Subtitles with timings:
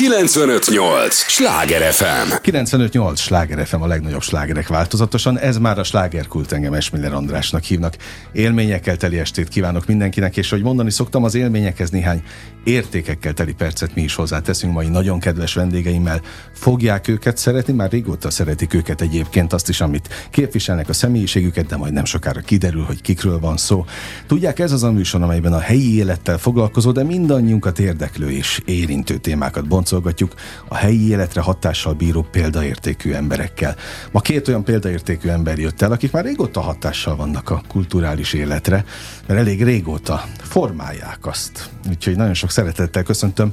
[0.00, 1.14] 958!
[1.14, 2.34] Sláger FM!
[2.42, 3.20] 958!
[3.20, 5.38] Sláger FM a legnagyobb slágerek változatosan.
[5.38, 7.96] Ez már a slágerkult engem Esmiller Andrásnak hívnak.
[8.32, 12.22] Élményekkel teli estét kívánok mindenkinek, és hogy mondani szoktam, az élményekhez néhány
[12.64, 16.20] értékekkel teli percet mi is hozzáteszünk mai nagyon kedves vendégeimmel.
[16.52, 21.76] Fogják őket szeretni, már régóta szeretik őket egyébként azt is, amit képviselnek a személyiségüket, de
[21.76, 23.84] majd nem sokára kiderül, hogy kikről van szó.
[24.26, 29.16] Tudják, ez az a műsor, amelyben a helyi élettel foglalkozó, de mindannyiunkat érdeklő és érintő
[29.16, 30.34] témákat boncolgatjuk
[30.68, 33.76] a helyi életre hatással bíró példaértékű emberekkel.
[34.12, 38.84] Ma két olyan példaértékű ember jött el, akik már régóta hatással vannak a kulturális életre,
[39.26, 41.70] mert elég régóta formálják azt.
[41.88, 43.52] Úgyhogy nagyon sok szeretettel köszöntöm.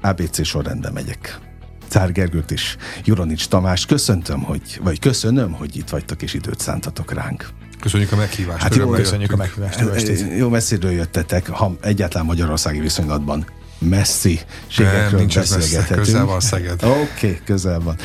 [0.00, 1.38] ABC sorrendben megyek.
[1.88, 7.12] Cár Gergőt is, Juronics Tamás, köszöntöm, hogy, vagy köszönöm, hogy itt vagytok és időt szántatok
[7.12, 7.48] ránk.
[7.80, 8.62] Köszönjük a meghívást.
[8.62, 9.82] Hát jó, köszönjük a meghívást.
[10.36, 13.46] Jó messziről jöttetek, ha egyáltalán magyarországi viszonylatban
[13.78, 15.98] messzi ségekről beszélgethetünk.
[15.98, 16.82] közel van Szeged.
[16.84, 17.96] Oké, okay, közel van.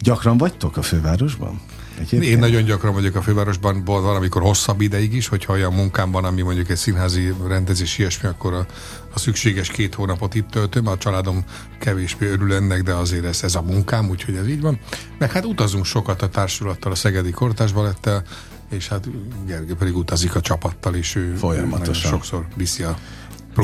[0.00, 1.60] Gyakran vagytok a fővárosban?
[1.98, 2.24] Egyébként?
[2.24, 6.70] Én nagyon gyakran vagyok a fővárosban, valamikor hosszabb ideig is, hogyha olyan munkámban, ami mondjuk
[6.70, 8.66] egy színházi rendezés ilyesmi, akkor a,
[9.14, 11.44] a szükséges két hónapot itt töltöm, a családom
[11.78, 14.78] kevésbé örül ennek, de azért ez, ez a munkám, úgyhogy ez így van.
[15.18, 18.22] Meg hát utazunk sokat a társulattal, a Szegedi Kortás Balettel,
[18.70, 19.08] és hát
[19.46, 22.10] Gergő pedig utazik a csapattal, és ő Folyamatosan.
[22.10, 22.98] sokszor viszi a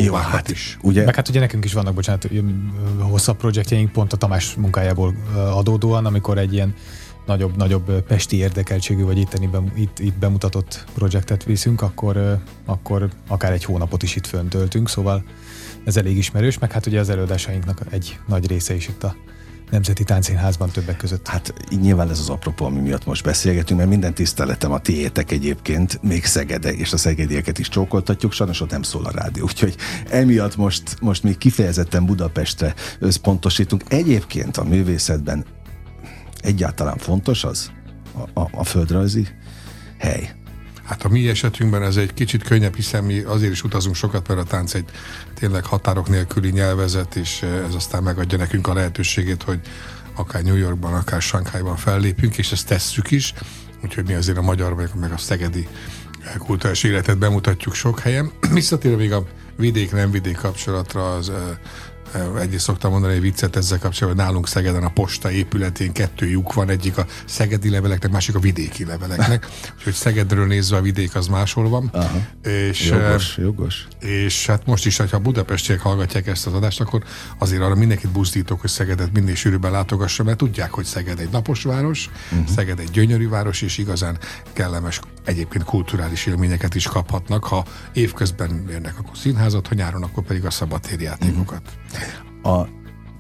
[0.03, 0.79] próbákat Jó, hát, is.
[0.83, 1.05] Ugye?
[1.05, 2.29] Meg hát ugye nekünk is vannak, bocsánat,
[2.99, 6.75] hosszabb projektjeink pont a Tamás munkájából adódóan, amikor egy ilyen
[7.27, 13.65] nagyobb, nagyobb pesti érdekeltségű, vagy itteni, itt, itt bemutatott projektet viszünk, akkor, akkor akár egy
[13.65, 15.25] hónapot is itt föntöltünk, szóval
[15.85, 19.17] ez elég ismerős, meg hát ugye az előadásainknak egy nagy része is itt a
[19.75, 21.29] Nemzeti Táncszínházban többek között.
[21.29, 26.03] Hát nyilván ez az apropó, ami miatt most beszélgetünk, mert minden tiszteletem a tiétek egyébként,
[26.03, 29.77] még Szegede, és a szegedieket is csókoltatjuk, sajnos ott nem szól a rádió, úgyhogy
[30.11, 33.83] emiatt most, most még kifejezetten Budapestre összpontosítunk.
[33.89, 35.45] Egyébként a művészetben
[36.41, 37.71] egyáltalán fontos az
[38.13, 39.27] a, a, a földrajzi
[39.99, 40.35] hely.
[40.85, 44.41] Hát a mi esetünkben ez egy kicsit könnyebb, hiszen mi azért is utazunk sokat, mert
[44.41, 44.85] a tánc egy
[45.35, 49.61] tényleg határok nélküli nyelvezet, és ez aztán megadja nekünk a lehetőségét, hogy
[50.15, 53.35] akár New Yorkban, akár Sankhájban fellépünk, és ezt tesszük is,
[53.85, 55.69] úgyhogy mi azért a magyar, meg, meg a szegedi
[56.39, 58.31] kulturális életet bemutatjuk sok helyen.
[58.53, 59.27] Visszatérve még a
[59.57, 61.33] vidék-nem vidék kapcsolatra, az
[62.41, 66.53] egyrészt szoktam mondani egy viccet ezzel kapcsolatban, hogy nálunk Szegeden a posta épületén kettő lyuk
[66.53, 69.47] van, egyik a szegedi leveleknek, másik a vidéki leveleknek.
[69.77, 71.91] Úgyhogy Szegedről nézve a vidék az máshol van.
[71.93, 72.19] Aha.
[72.51, 73.87] És, jogos, jogos.
[74.01, 77.03] És hát most is, ha budapestiek hallgatják ezt az adást, akkor
[77.39, 81.63] azért arra mindenkit buzdítok, hogy Szegedet minél sűrűbben látogassa, mert tudják, hogy Szeged egy napos
[81.63, 82.49] város, uh-huh.
[82.49, 84.19] Szeged egy gyönyörű város, és igazán
[84.53, 90.45] kellemes egyébként kulturális élményeket is kaphatnak, ha évközben érnek akkor színházat, ha nyáron, akkor pedig
[90.45, 91.63] a szabadtéri játékokat.
[92.43, 92.67] A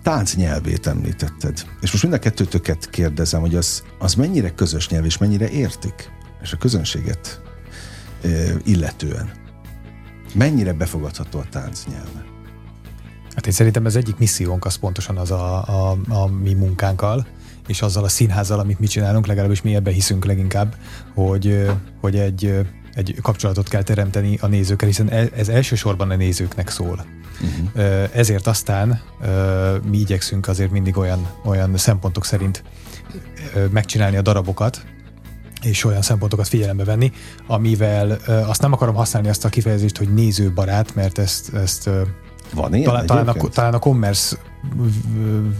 [0.02, 5.04] tánc nyelvét említetted, és most mind a kettőtöket kérdezem, hogy az, az mennyire közös nyelv,
[5.04, 6.10] és mennyire értik,
[6.42, 7.40] és a közönséget
[8.22, 8.28] e,
[8.64, 9.30] illetően.
[10.34, 12.24] Mennyire befogadható a tánc nyelve?
[13.34, 17.26] Hát én szerintem ez egyik missziónk az pontosan az a, a, a mi munkánkkal,
[17.66, 20.76] és azzal a színházzal, amit mi csinálunk, legalábbis mi ebbe hiszünk leginkább,
[21.14, 21.70] hogy,
[22.00, 27.04] hogy egy, egy kapcsolatot kell teremteni a nézőkkel, hiszen e, ez elsősorban a nézőknek szól.
[27.40, 28.08] Uh-huh.
[28.12, 29.00] Ezért aztán
[29.90, 32.62] mi igyekszünk azért mindig olyan, olyan szempontok szerint
[33.70, 34.84] megcsinálni a darabokat,
[35.62, 37.12] és olyan szempontokat figyelembe venni,
[37.46, 41.90] amivel azt nem akarom használni azt a kifejezést, hogy nézőbarát, mert ezt, ezt
[42.54, 44.36] van ilyen talán, talán, a, talán a commerce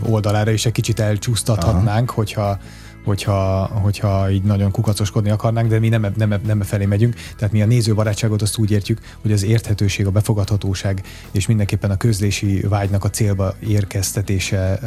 [0.03, 2.21] oldalára is egy kicsit elcsúsztathatnánk, Aha.
[2.21, 2.59] hogyha
[3.04, 7.15] hogyha, hogyha így nagyon kukacoskodni akarnánk, de mi nem, nem, nem felé megyünk.
[7.37, 11.97] Tehát mi a nézőbarátságot azt úgy értjük, hogy az érthetőség, a befogadhatóság és mindenképpen a
[11.97, 14.78] közlési vágynak a célba érkeztetése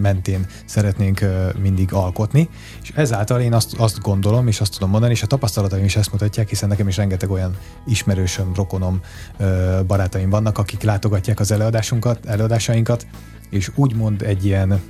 [0.00, 1.24] mentén szeretnénk
[1.62, 2.48] mindig alkotni.
[2.82, 6.12] És ezáltal én azt, azt gondolom, és azt tudom mondani, és a tapasztalataim is ezt
[6.12, 7.56] mutatják, hiszen nekem is rengeteg olyan
[7.86, 9.00] ismerősöm, rokonom,
[9.86, 13.06] barátaim vannak, akik látogatják az előadásunkat, előadásainkat,
[13.50, 14.80] és úgymond egy ilyen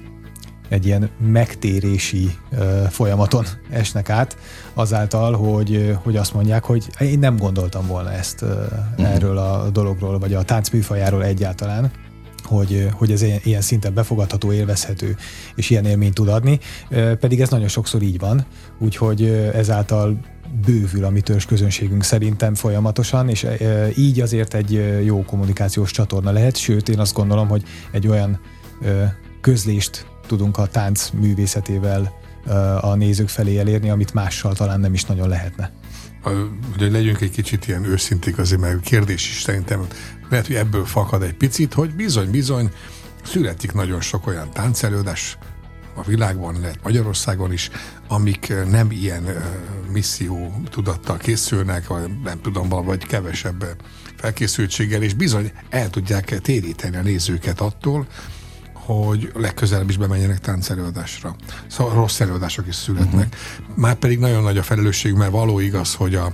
[0.68, 4.36] egy ilyen megtérési uh, folyamaton esnek át,
[4.74, 9.12] azáltal, hogy, hogy azt mondják, hogy én nem gondoltam volna ezt uh-huh.
[9.14, 11.90] erről a dologról, vagy a táncműfajáról egyáltalán
[12.44, 15.16] hogy, hogy ez ilyen, ilyen szinten befogadható, élvezhető,
[15.54, 16.58] és ilyen élményt tud adni,
[17.20, 18.46] pedig ez nagyon sokszor így van,
[18.78, 19.24] úgyhogy
[19.54, 20.18] ezáltal
[20.66, 23.46] bővül a mi közönségünk szerintem folyamatosan, és
[23.96, 27.62] így azért egy jó kommunikációs csatorna lehet, sőt én azt gondolom, hogy
[27.92, 28.40] egy olyan
[29.40, 32.12] közlést tudunk a tánc művészetével
[32.80, 35.72] a nézők felé elérni, amit mással talán nem is nagyon lehetne.
[36.22, 39.86] Hogy legyünk egy kicsit ilyen őszinték azért, mert kérdés is szerintem
[40.30, 42.70] lehet, hogy ebből fakad egy picit, hogy bizony, bizony,
[43.24, 45.38] születik nagyon sok olyan táncelődés,
[45.96, 47.70] a világban, lehet Magyarországon is,
[48.08, 49.24] amik nem ilyen
[49.92, 53.76] misszió tudattal készülnek, vagy nem tudom, vagy kevesebb
[54.16, 58.06] felkészültséggel, és bizony el tudják téríteni a nézőket attól,
[58.84, 61.36] hogy legközelebb is bemenjenek táncelőadásra.
[61.66, 63.36] Szóval rossz előadások is születnek.
[63.60, 63.76] Uh-huh.
[63.76, 66.32] Már pedig nagyon nagy a felelősség, mert való igaz, hogy a,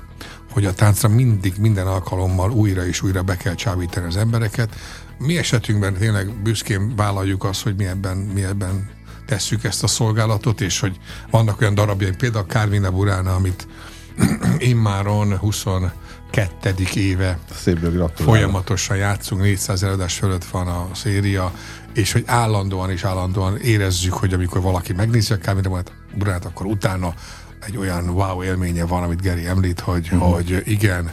[0.52, 4.74] hogy a táncra mindig, minden alkalommal újra és újra be kell csábítani az embereket.
[5.18, 8.90] Mi esetünkben tényleg büszkén vállaljuk azt, hogy mi ebben, mi ebben
[9.26, 10.98] tesszük ezt a szolgálatot, és hogy
[11.30, 13.66] vannak olyan darabjaink, például Kármina Burána, amit
[14.58, 16.74] immáron 22.
[16.94, 17.38] éve
[18.14, 21.52] folyamatosan játszunk, 400 előadás fölött van a széria,
[21.92, 25.82] és hogy állandóan és állandóan érezzük, hogy amikor valaki megnézi a Kármina
[26.14, 27.14] Buránát, akkor utána
[27.66, 30.32] egy olyan wow élménye van, amit Geri említ, hogy, uh-huh.
[30.32, 31.10] hogy igen,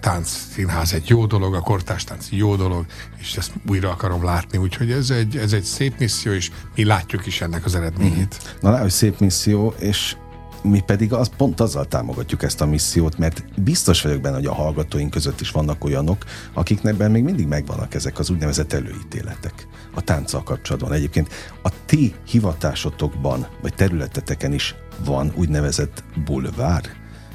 [0.00, 2.86] tánc színház egy jó dolog, a kortárs tánc jó dolog,
[3.20, 7.26] és ezt újra akarom látni, úgyhogy ez egy, ez egy szép misszió, és mi látjuk
[7.26, 8.38] is ennek az eredményét.
[8.42, 8.68] Mm.
[8.68, 10.16] Na, hogy szép misszió, és
[10.64, 14.54] mi pedig az, pont azzal támogatjuk ezt a missziót, mert biztos vagyok benne, hogy a
[14.54, 20.42] hallgatóink között is vannak olyanok, akiknek még mindig megvannak ezek az úgynevezett előítéletek a tánccal
[20.42, 20.92] kapcsolatban.
[20.92, 21.28] Egyébként
[21.62, 24.74] a ti hivatásotokban, vagy területeteken is
[25.04, 26.82] van úgynevezett bulvár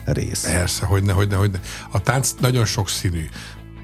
[0.06, 0.44] rész.
[0.44, 1.60] Persze, hogyne, hogyne, hogyne.
[1.92, 3.26] A tánc nagyon sokszínű.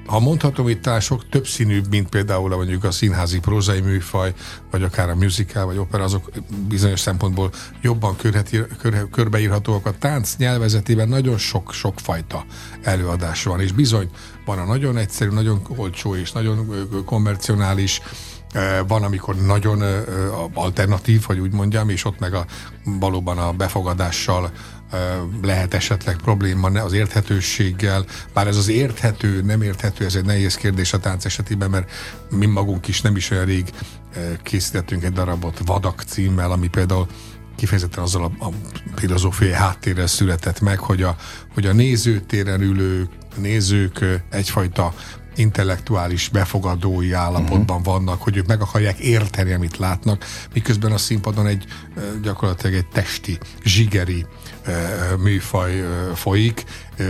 [0.05, 4.33] Ha mondhatom, itt talán sok több színűbb, mint például mondjuk a színházi prózai műfaj,
[4.71, 6.31] vagy akár a musical, vagy opera, azok
[6.67, 9.85] bizonyos szempontból jobban körheti, kör, körbeírhatóak.
[9.85, 12.45] A tánc nyelvezetében nagyon sok-sok fajta
[12.83, 14.09] előadás van, és bizony
[14.45, 18.01] van a nagyon egyszerű, nagyon olcsó és nagyon konvencionális,
[18.87, 19.83] van, amikor nagyon
[20.53, 22.45] alternatív, hogy úgy mondjam, és ott meg a,
[22.83, 24.51] valóban a befogadással
[25.41, 30.93] lehet esetleg probléma az érthetőséggel, bár ez az érthető, nem érthető, ez egy nehéz kérdés
[30.93, 31.91] a tánc esetében, mert
[32.29, 33.69] mi magunk is nem is olyan rég
[34.43, 37.07] készítettünk egy darabot Vadak címmel, ami például
[37.55, 38.49] kifejezetten azzal a, a
[38.95, 41.15] filozófiai háttérrel született meg, hogy a,
[41.53, 44.93] hogy a nézőtéren ülő nézők egyfajta
[45.35, 47.93] intellektuális befogadói állapotban uh-huh.
[47.93, 51.65] vannak, hogy ők meg akarják érteni, amit látnak, miközben a színpadon egy
[52.21, 54.25] gyakorlatilag egy testi, zsigeri
[55.19, 55.83] műfaj
[56.15, 56.63] folyik,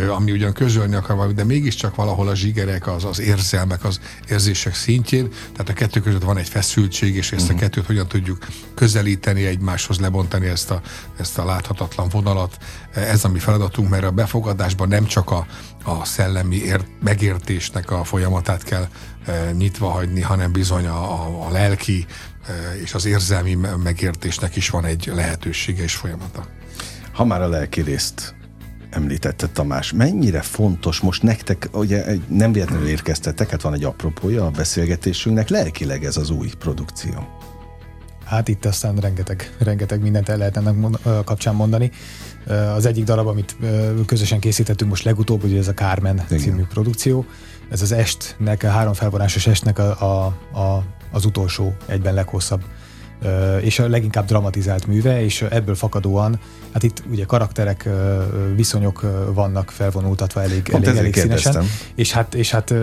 [0.10, 4.00] ami ugyan közölni akar valamit, de mégiscsak valahol a zsigerek, az, az érzelmek, az
[4.30, 7.50] érzések szintjén, tehát a kettő között van egy feszültség, és ezt uh-huh.
[7.50, 7.63] a mhm.
[7.63, 10.81] kettőt hogyan tudjuk közelíteni egymáshoz, lebontani ezt a,
[11.19, 12.57] ezt a láthatatlan vonalat.
[12.94, 15.48] Ez a mi feladatunk, mert a befogadásban nem csak a,
[15.84, 18.88] a szellemi ért, megértésnek a folyamatát kell
[19.25, 22.06] e, nyitva hagyni, hanem bizony a, a, a lelki
[22.48, 26.48] e, és az érzelmi megértésnek is van egy lehetősége és folyamata.
[27.16, 28.36] Ha már a lelki részt
[28.90, 34.50] említette Tamás, mennyire fontos most nektek, ugye nem véletlenül érkeztetek, hát van egy apropója a
[34.50, 37.28] beszélgetésünknek, lelkileg ez az új produkció?
[38.26, 40.76] Hát itt aztán rengeteg, rengeteg mindent el lehet ennek
[41.26, 41.92] kapcsán mondani.
[42.76, 43.56] Az egyik darab, amit
[44.06, 46.40] közösen készítettünk most legutóbb, ugye ez a Carmen Igen.
[46.40, 47.26] című produkció.
[47.70, 50.26] Ez az estnek, a három felvonásos estnek a, a,
[50.60, 52.64] a, az utolsó, egyben leghosszabb
[53.62, 56.40] és a leginkább dramatizált műve, és ebből fakadóan,
[56.72, 57.90] hát itt ugye karakterek,
[58.56, 59.02] viszonyok
[59.34, 61.66] vannak felvonultatva elég, elég, elég színesen,
[61.96, 62.74] és hát, és hát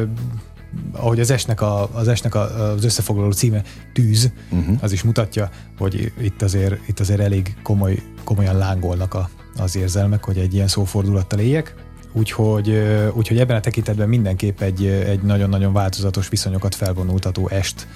[0.92, 3.62] ahogy az esnek, a, az, esnek a, az összefoglaló címe
[3.92, 4.76] tűz, uh-huh.
[4.80, 10.24] az is mutatja, hogy itt azért, itt azért elég komoly, komolyan lángolnak a, az érzelmek,
[10.24, 11.74] hogy egy ilyen szófordulattal éljek.
[12.12, 12.82] Úgyhogy,
[13.14, 17.86] úgyhogy ebben a tekintetben mindenképp egy, egy nagyon-nagyon változatos viszonyokat felvonultató est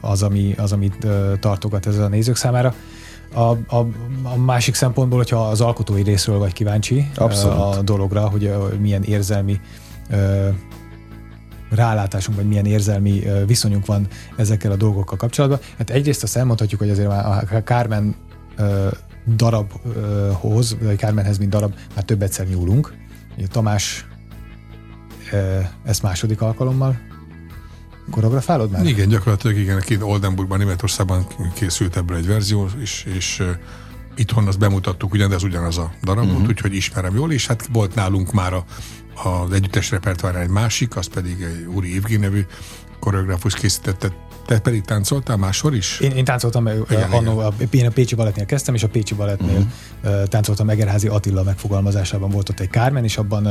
[0.00, 1.06] az, ami, az amit
[1.40, 2.74] tartogat ez a nézők számára.
[3.34, 3.86] A, a,
[4.22, 7.58] a másik szempontból, hogyha az alkotói részről vagy kíváncsi Abszolút.
[7.58, 9.60] a dologra, hogy milyen érzelmi
[11.70, 15.58] rálátásunk, vagy milyen érzelmi viszonyunk van ezekkel a dolgokkal kapcsolatban.
[15.78, 18.14] Hát egyrészt azt elmondhatjuk, hogy azért a Carmen
[19.36, 22.94] darabhoz, vagy Carmenhez, mint darab, már több egyszer nyúlunk.
[23.36, 24.06] Ugye Tamás
[25.84, 26.98] ezt második alkalommal
[28.10, 28.86] koreografálod már?
[28.86, 33.42] Igen, gyakorlatilag igen, két Oldenburgban, Németországban készült ebből egy verzió, és, és
[34.16, 36.46] itthon azt bemutattuk ugyan, de ez ugyanaz a darab uh-huh.
[36.46, 38.64] úgyhogy ismerem jól, és hát volt nálunk már a,
[39.28, 42.46] az együttes repertoár egy másik, az pedig egy Úri Évgén nevű
[43.06, 44.08] koreográfus készítette.
[44.46, 46.00] Te pedig táncoltál máshol is?
[46.00, 49.66] Én, én táncoltam, igen, annó, a, én a Pécsi Balettnél kezdtem, és a Pécsi Balettnél
[50.04, 50.22] uh-huh.
[50.22, 53.48] táncoltam Egerházi Attila megfogalmazásában volt ott egy Kármen, és abban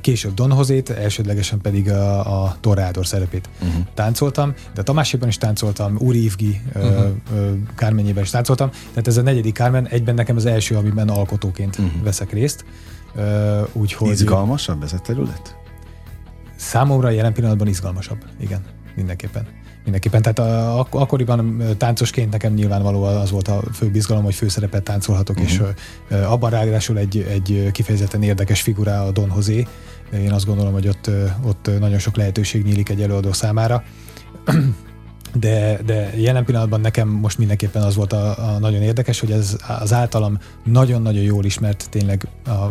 [0.00, 3.84] később Don Hozét, elsődlegesen pedig a, a Torrádor szerepét uh-huh.
[3.94, 7.10] táncoltam, de Tamáséban is táncoltam, Úri Ivgi uh-huh.
[7.74, 12.02] Kármenyében is táncoltam, tehát ez a negyedik Kármen egyben nekem az első, amiben alkotóként uh-huh.
[12.02, 12.64] veszek részt.
[13.72, 14.10] Úgyhogy...
[14.10, 15.60] Izgalmasabb ez a terület?
[16.62, 18.64] Számomra jelen pillanatban izgalmasabb, igen.
[18.94, 19.46] mindenképpen.
[19.82, 24.82] Mindenképpen, tehát a, ak- akkoriban táncosként nekem nyilvánvaló az volt a fő bizgalom, hogy főszerepet
[24.82, 25.50] táncolhatok, uh-huh.
[25.50, 25.60] és
[26.10, 29.66] uh, abban ráadásul egy, egy kifejezetten érdekes figura a Don José.
[30.12, 31.10] Én azt gondolom, hogy ott,
[31.44, 33.82] ott nagyon sok lehetőség nyílik egy előadó számára
[35.34, 39.56] de, de jelen pillanatban nekem most mindenképpen az volt a, a nagyon érdekes, hogy ez
[39.80, 42.70] az általam nagyon-nagyon jól ismert tényleg a,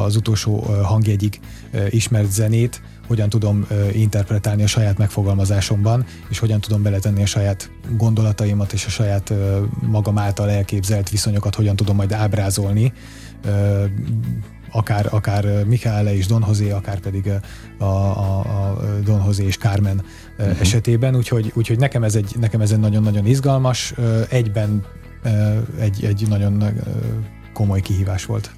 [0.00, 1.40] az utolsó hangjegyig
[1.88, 8.72] ismert zenét, hogyan tudom interpretálni a saját megfogalmazásomban, és hogyan tudom beletenni a saját gondolataimat
[8.72, 9.32] és a saját
[9.80, 12.92] magam által elképzelt viszonyokat, hogyan tudom majd ábrázolni
[14.70, 17.30] akár, akár Michaele és Don José, akár pedig
[17.78, 20.02] a, a, a Don José és Carmen
[20.38, 20.60] uh-huh.
[20.60, 23.94] esetében, úgyhogy, úgyhogy nekem, ez egy, nekem ez egy nagyon-nagyon izgalmas,
[24.28, 24.84] egyben
[25.78, 26.64] egy, egy nagyon
[27.52, 28.50] komoly kihívás volt.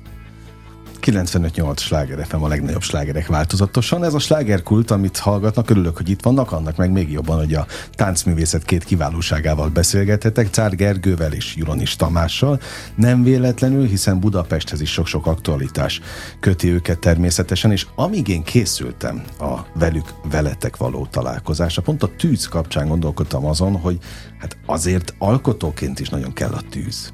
[1.03, 4.05] 95-8 sláger FM a legnagyobb slágerek változatosan.
[4.05, 7.67] Ez a slágerkult, amit hallgatnak, örülök, hogy itt vannak, annak meg még jobban, hogy a
[7.95, 12.61] táncművészet két kiválóságával beszélgethetek, Cár Gergővel és Juronis Tamással.
[12.95, 16.01] Nem véletlenül, hiszen Budapesthez is sok-sok aktualitás
[16.41, 22.47] köti őket természetesen, és amíg én készültem a velük, veletek való találkozásra, pont a tűz
[22.47, 23.99] kapcsán gondolkodtam azon, hogy
[24.39, 27.13] hát azért alkotóként is nagyon kell a tűz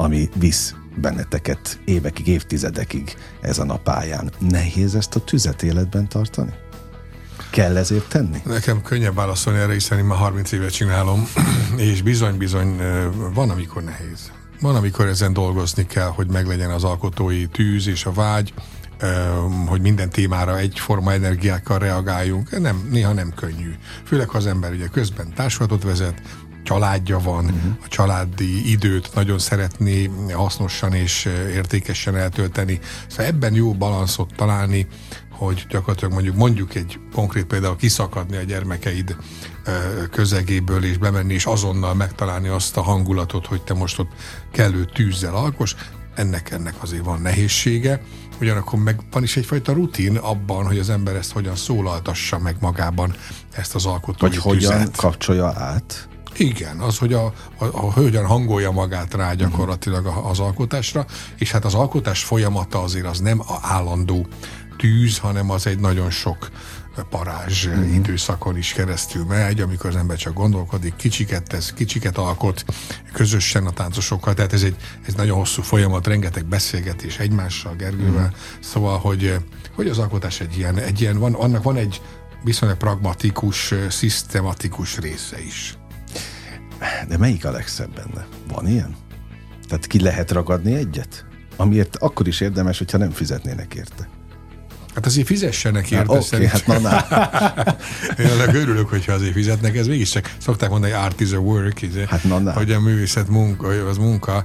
[0.00, 4.30] ami visz benneteket évekig, évtizedekig ezen a pályán.
[4.38, 6.52] Nehéz ezt a tüzet életben tartani?
[7.50, 8.38] Kell ezért tenni?
[8.44, 11.28] Nekem könnyebb válaszolni erre, hiszen én már 30 évet csinálom,
[11.76, 12.76] és bizony-bizony
[13.34, 14.30] van, amikor nehéz.
[14.60, 18.54] Van, amikor ezen dolgozni kell, hogy meglegyen az alkotói tűz és a vágy,
[19.66, 22.60] hogy minden témára egyforma energiákkal reagáljunk.
[22.60, 23.74] Nem, néha nem könnyű.
[24.04, 26.22] Főleg, ha az ember ugye közben társulatot vezet,
[26.70, 27.76] családja van, uh-huh.
[27.84, 32.78] a családi időt nagyon szeretné hasznosan és értékesen eltölteni.
[33.08, 34.86] Szóval ebben jó balanszot találni,
[35.30, 39.16] hogy gyakorlatilag mondjuk mondjuk egy konkrét például kiszakadni a gyermekeid
[40.10, 44.10] közegéből és bemenni, és azonnal megtalálni azt a hangulatot, hogy te most ott
[44.52, 45.74] kellő tűzzel alkos,
[46.14, 48.02] ennek, ennek azért van nehézsége,
[48.40, 53.14] ugyanakkor meg van is egyfajta rutin abban, hogy az ember ezt hogyan szólaltassa meg magában
[53.50, 57.24] ezt az alkotói Hogy hogyan kapcsolja át igen, az, hogy a,
[57.58, 61.06] a, a hogyan hangolja magát rá gyakorlatilag az alkotásra,
[61.38, 64.26] és hát az alkotás folyamata azért az nem a állandó
[64.76, 66.50] tűz, hanem az egy nagyon sok
[67.10, 67.94] parázs uh-huh.
[67.94, 72.64] időszakon is keresztül megy, amikor az ember csak gondolkodik, kicsiket tesz, kicsiket alkot
[73.12, 78.36] közösen a táncosokkal, tehát ez egy ez nagyon hosszú folyamat, rengeteg beszélgetés egymással, Gergővel, uh-huh.
[78.60, 79.36] szóval, hogy,
[79.74, 82.00] hogy az alkotás egy ilyen, egy ilyen van, annak van egy
[82.44, 85.79] viszonylag pragmatikus, szisztematikus része is.
[87.08, 88.26] De melyik a legszebb benne?
[88.48, 88.96] Van ilyen?
[89.68, 91.24] Tehát ki lehet ragadni egyet?
[91.56, 94.08] Amiért akkor is érdemes, hogyha nem fizetnének érte.
[94.94, 97.04] Hát azért fizessenek érte Oké, okay, hát na, na.
[98.24, 102.24] Én örülök, hogyha azért fizetnek, ez mégiscsak szokták mondani, art is a work, izé, hát
[102.24, 102.52] na, na.
[102.52, 104.44] hogy a művészet munka, az munka,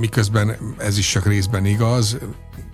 [0.00, 2.18] miközben ez is csak részben igaz,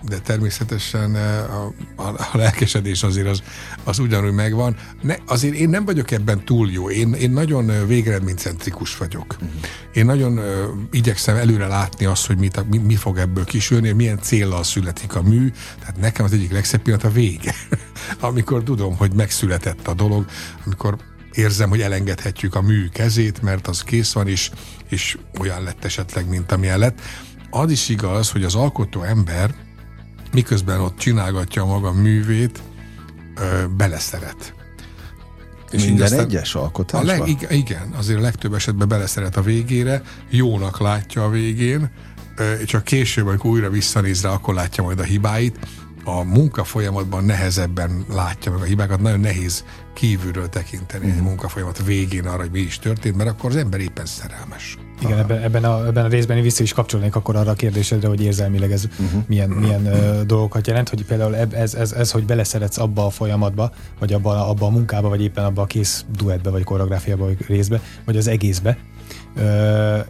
[0.09, 3.43] de természetesen a, a, a lelkesedés azért az,
[3.85, 4.77] az ugyanúgy megvan.
[5.03, 6.91] Ne, azért én nem vagyok ebben túl jó.
[6.91, 9.37] Én, én nagyon végeredménycentrikus vagyok.
[9.41, 9.51] Uh-huh.
[9.93, 10.45] Én nagyon uh,
[10.91, 15.23] igyekszem előre látni azt, hogy mit, mi, mi fog ebből kisülni, milyen célral születik a
[15.23, 15.51] mű.
[15.79, 17.55] Tehát nekem az egyik legszebb pillanat a vége.
[18.21, 20.25] amikor tudom, hogy megszületett a dolog,
[20.67, 20.97] amikor
[21.39, 24.51] érzem, hogy elengedhetjük a mű kezét, mert az kész van, és,
[24.89, 27.01] és olyan lett esetleg, mint amilyen lett.
[27.51, 29.55] Az is igaz, hogy az alkotó ember
[30.33, 32.63] miközben ott csinálgatja maga művét,
[33.37, 34.55] ö, beleszeret.
[35.71, 37.21] És Minden aztán egyes alkotásban?
[37.21, 41.91] A leg, igen, azért a legtöbb esetben beleszeret a végére, jónak látja a végén,
[42.67, 45.59] csak később, amikor újra visszanéz rá, akkor látja majd a hibáit.
[46.05, 49.65] A munka folyamatban nehezebben látja meg a hibákat, nagyon nehéz
[49.99, 51.19] kívülről tekinteni mm.
[51.19, 54.77] a munkafolyamat végén arra, hogy mi is történt, mert akkor az ember éppen szerelmes.
[55.01, 58.09] Igen, ebben, ebben, a, ebben a részben én vissza is kapcsolnék akkor arra a kérdésedre,
[58.09, 59.23] hogy érzelmileg ez uh-huh.
[59.27, 63.73] milyen, milyen uh, dolgokat jelent, hogy például ez, ez, ez, hogy beleszeretsz abba a folyamatba,
[63.99, 67.81] vagy abba, abba a munkába, vagy éppen abba a kész duettbe, vagy koreográfiába, vagy részbe,
[68.05, 68.79] vagy az egészbe.
[69.37, 69.43] Uh,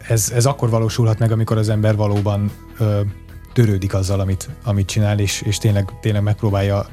[0.07, 2.99] ez, ez akkor valósulhat meg, amikor az ember valóban uh,
[3.53, 6.85] törődik azzal, amit, amit csinál, és, és tényleg, tényleg megpróbálja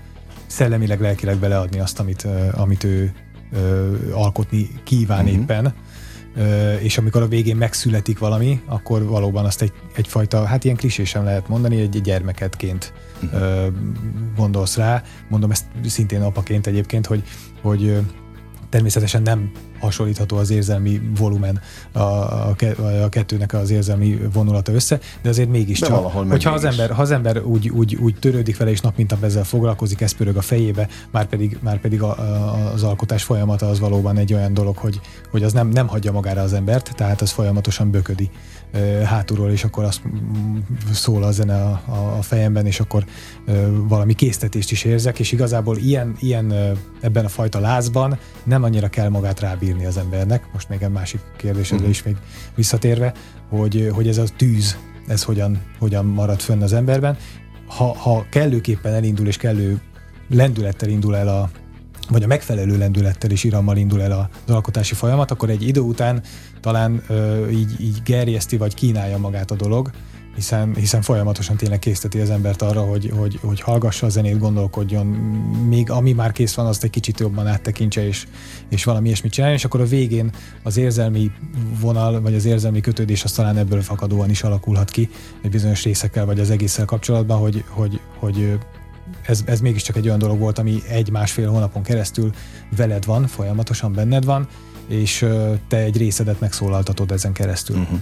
[0.46, 3.12] szellemileg, lelkileg beleadni azt, amit, amit ő
[4.12, 5.40] alkotni kíván uh-huh.
[5.40, 5.74] éppen
[6.80, 11.48] és amikor a végén megszületik valami, akkor valóban azt egy, egyfajta, hát ilyen klisésen lehet
[11.48, 13.72] mondani, egy gyermeketként uh-huh.
[14.36, 15.02] gondolsz rá.
[15.28, 17.22] Mondom ezt szintén apaként egyébként, hogy,
[17.62, 17.98] hogy
[18.68, 21.60] Természetesen nem hasonlítható az érzelmi volumen
[21.92, 22.56] a, a,
[23.02, 27.42] a kettőnek az érzelmi vonulata össze, de azért mégiscsak, hogyha az ember, ha az ember
[27.42, 30.88] úgy, úgy, úgy törődik vele, és nap mint nap ezzel foglalkozik, ez pörög a fejébe,
[31.10, 35.00] már pedig, már pedig a, a, az alkotás folyamata az valóban egy olyan dolog, hogy,
[35.30, 38.30] hogy az nem, nem hagyja magára az embert, tehát az folyamatosan böködi
[39.04, 40.02] hátulról, és akkor azt
[40.92, 43.04] szól a zene a, a, a fejemben, és akkor
[43.88, 46.54] valami késztetést is érzek, és igazából ilyen, ilyen
[47.00, 50.52] ebben a fajta lázban nem annyira kell magát rábírni az embernek.
[50.52, 51.90] Most még egy másik kérdésedre uh-huh.
[51.90, 52.16] is még
[52.54, 53.12] visszatérve,
[53.48, 57.16] hogy, hogy ez a tűz, ez hogyan, hogyan marad fönn az emberben.
[57.66, 59.80] Ha, ha kellőképpen elindul, és kellő
[60.28, 61.50] lendülettel indul el a,
[62.08, 64.12] vagy a megfelelő lendülettel és irammal indul el
[64.46, 66.22] az alkotási folyamat, akkor egy idő után
[66.60, 69.90] talán ö, így, így gerjeszti vagy kínálja magát a dolog,
[70.36, 75.06] hiszen, hiszen folyamatosan tényleg készteti az embert arra, hogy, hogy, hogy hallgassa a zenét, gondolkodjon,
[75.68, 78.26] még ami már kész van, azt egy kicsit jobban áttekintse, és,
[78.68, 80.30] és valami ilyesmit csinálja, és akkor a végén
[80.62, 81.30] az érzelmi
[81.80, 85.10] vonal, vagy az érzelmi kötődés az talán ebből fakadóan is alakulhat ki
[85.42, 88.58] egy bizonyos részekkel, vagy az egésszel kapcsolatban, hogy, hogy, hogy
[89.26, 92.30] ez, ez mégiscsak egy olyan dolog volt, ami egy-másfél hónapon keresztül
[92.76, 94.48] veled van, folyamatosan benned van,
[94.88, 95.26] és
[95.68, 97.76] te egy részedet megszólaltatod ezen keresztül.
[97.76, 98.00] Uh-huh.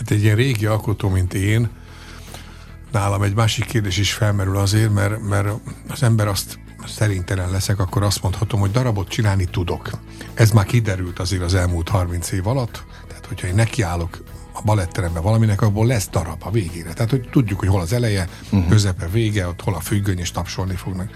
[0.00, 1.70] Hát egy ilyen régi alkotó, mint én,
[2.92, 5.48] nálam egy másik kérdés is felmerül azért, mert, mert
[5.88, 9.90] az ember azt szerintelen leszek, akkor azt mondhatom, hogy darabot csinálni tudok.
[10.34, 15.22] Ez már kiderült azért az elmúlt 30 év alatt, tehát hogyha én nekiállok a baletteremben
[15.22, 16.92] valaminek, abból lesz darab a végére.
[16.92, 18.68] Tehát, hogy tudjuk, hogy hol az eleje, uh-huh.
[18.68, 21.10] közepe, vége, ott hol a függöny, és tapsolni fognak.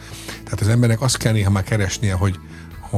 [0.45, 2.39] Tehát az embernek azt kell néha már keresnie, hogy,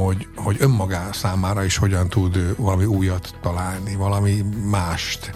[0.03, 5.31] hogy, hogy önmagá számára is hogyan tud valami újat találni, valami mást.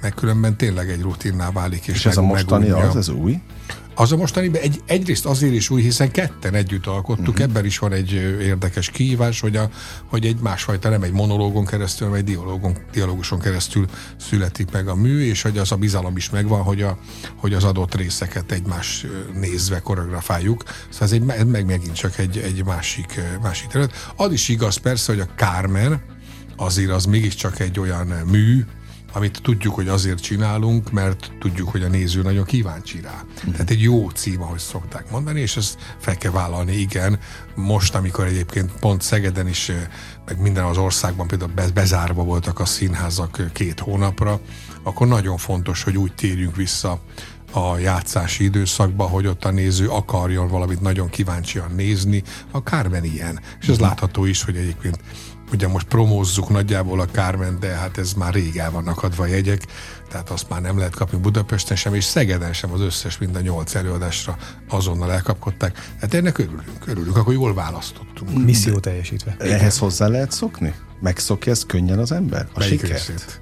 [0.00, 1.86] Mert különben tényleg egy rutinná válik.
[1.86, 2.88] És, és ez a mostani megújja.
[2.88, 3.40] az, ez új?
[3.94, 7.44] Az a mostani egy, egyrészt azért is új, hiszen ketten együtt alkottuk, uh-huh.
[7.44, 9.70] ebben is van egy érdekes kihívás, hogy, a,
[10.06, 13.86] hogy egy másfajta, nem egy monológon keresztül, hanem egy dialógon, dialóguson keresztül
[14.16, 16.98] születik meg a mű, és hogy az a bizalom is megvan, hogy, a,
[17.36, 20.62] hogy az adott részeket egymás nézve koreografáljuk.
[20.90, 24.12] Szóval ez egy, meg megint csak egy, egy másik, másik terület.
[24.16, 26.02] Az is igaz persze, hogy a Carmen
[26.56, 28.64] azért az mégiscsak egy olyan mű,
[29.12, 33.24] amit tudjuk, hogy azért csinálunk, mert tudjuk, hogy a néző nagyon kíváncsi rá.
[33.48, 33.50] Mm.
[33.50, 37.18] Tehát egy jó cím, ahogy szokták mondani, és ezt fel kell vállalni, igen.
[37.54, 39.86] Most, amikor egyébként pont Szegeden is, eh,
[40.26, 44.40] meg minden az országban például bezárva voltak a színházak eh, két hónapra,
[44.82, 47.00] akkor nagyon fontos, hogy úgy térjünk vissza
[47.52, 53.40] a játszási időszakba, hogy ott a néző akarjon valamit nagyon kíváncsian nézni, a Carmen ilyen.
[53.60, 53.82] És ez mm.
[53.82, 54.98] látható is, hogy egyébként
[55.52, 59.66] Ugye most promózzuk nagyjából a Kármen, de hát ez már rég el vannak adva jegyek,
[60.08, 63.40] tehát azt már nem lehet kapni Budapesten sem, és Szegeden sem az összes mind a
[63.40, 64.36] nyolc előadásra
[64.68, 65.92] azonnal elkapkodták.
[66.00, 68.44] Hát ennek örülünk, örülünk, akkor jól választottunk.
[68.44, 69.36] Misszió teljesítve.
[69.38, 70.74] Ehhez hozzá lehet szokni?
[71.00, 72.48] Megszokja ezt könnyen az ember?
[72.54, 73.06] A Melyik sikert?
[73.06, 73.40] Részét?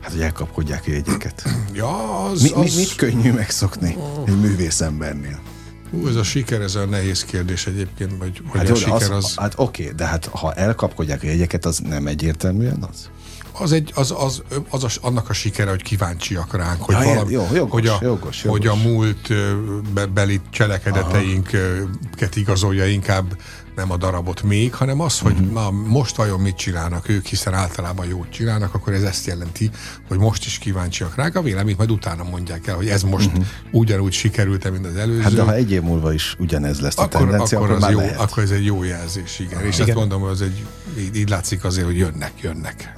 [0.00, 1.42] Hát, hogy elkapkodják a jegyeket.
[1.72, 2.74] Ja, az, mi, az...
[2.74, 5.40] Mi, mit könnyű megszokni egy művész embernél?
[5.90, 9.24] Hú, ez a siker, ez a nehéz kérdés egyébként, vagy hogy hát a siker az...
[9.24, 9.34] az...
[9.36, 13.10] Hát oké, de hát ha elkapkodják a jegyeket, az nem egyértelműen az?
[13.60, 17.32] az, egy, az, az, az, az annak a sikere, hogy kíváncsiak ránk, hogy, ja, valami,
[17.32, 18.58] jó, jogos, hogy, a, jogos, jogos.
[18.58, 19.28] hogy a múlt
[20.12, 23.36] beli cselekedeteinket igazolja inkább
[23.76, 25.52] nem a darabot még, hanem az, hogy uh-huh.
[25.52, 29.70] na, most vajon mit csinálnak ők, hiszen általában jót csinálnak, akkor ez ezt jelenti,
[30.08, 31.30] hogy most is kíváncsiak rá.
[31.34, 33.44] A véleményt majd utána mondják el, hogy ez most uh-huh.
[33.70, 35.20] ugyanúgy sikerült mint az előző.
[35.20, 37.90] Hát de ha egy év múlva is ugyanez lesz akkor, a tendencia, akkor, akkor, az
[37.90, 38.20] jó, lehet.
[38.20, 39.58] akkor ez egy jó jelzés, igen.
[39.58, 39.66] Aha.
[39.66, 39.88] És igen.
[39.88, 40.66] ezt mondom, hogy az egy,
[40.98, 42.92] így, így látszik azért, hogy jönnek, jönnek.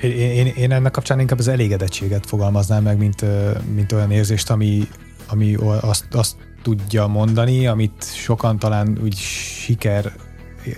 [0.00, 3.24] Én, én, én ennek kapcsán inkább az elégedettséget fogalmaznám meg, mint,
[3.74, 4.88] mint olyan érzést, ami,
[5.26, 6.34] ami azt, azt
[6.64, 10.12] tudja mondani, amit sokan talán úgy siker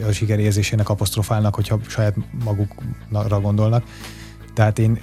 [0.09, 3.85] a sikerérzésének apostrofálnak, hogyha saját magukra gondolnak.
[4.55, 4.99] Tehát én,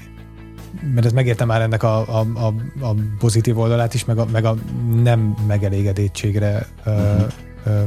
[0.94, 2.54] mert ez megértem már ennek a, a, a,
[2.86, 4.56] a pozitív oldalát is, meg a, meg a
[5.04, 5.36] nem
[6.84, 6.90] ö,
[7.64, 7.84] ö,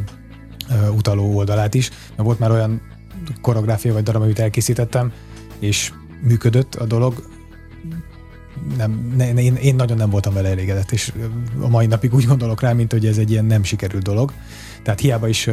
[0.71, 2.81] ö, utaló oldalát is, mert volt már olyan
[3.41, 5.13] koreográfia vagy darab, amit elkészítettem,
[5.59, 7.15] és működött a dolog,
[8.77, 11.13] nem, ne, én, én nagyon nem voltam vele elégedett, és
[11.61, 14.33] a mai napig úgy gondolok rá, mint hogy ez egy ilyen nem sikerült dolog.
[14.83, 15.47] Tehát hiába is,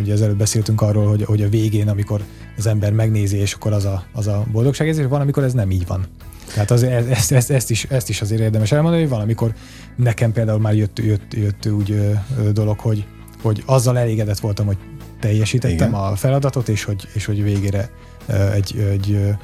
[0.00, 2.20] ugye az előbb beszéltünk arról, hogy, hogy a végén, amikor
[2.56, 5.70] az ember megnézi, és akkor az a, az a boldogság, ezért van, amikor ez nem
[5.70, 6.06] így van.
[6.54, 9.54] Tehát az, ezt, ezt, ezt, is, ezt is azért érdemes elmondani, hogy valamikor
[9.96, 13.06] nekem például már jött, jött, jött úgy ö, ö, dolog, hogy,
[13.42, 14.76] hogy azzal elégedett voltam, hogy
[15.20, 16.00] teljesítettem Igen.
[16.00, 17.90] a feladatot, és hogy, és hogy végére
[18.26, 19.34] ö, egy, egy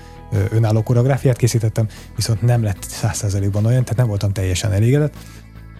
[0.51, 5.15] önálló koreográfiát készítettem, viszont nem lett százszerzelékban olyan, tehát nem voltam teljesen elégedett.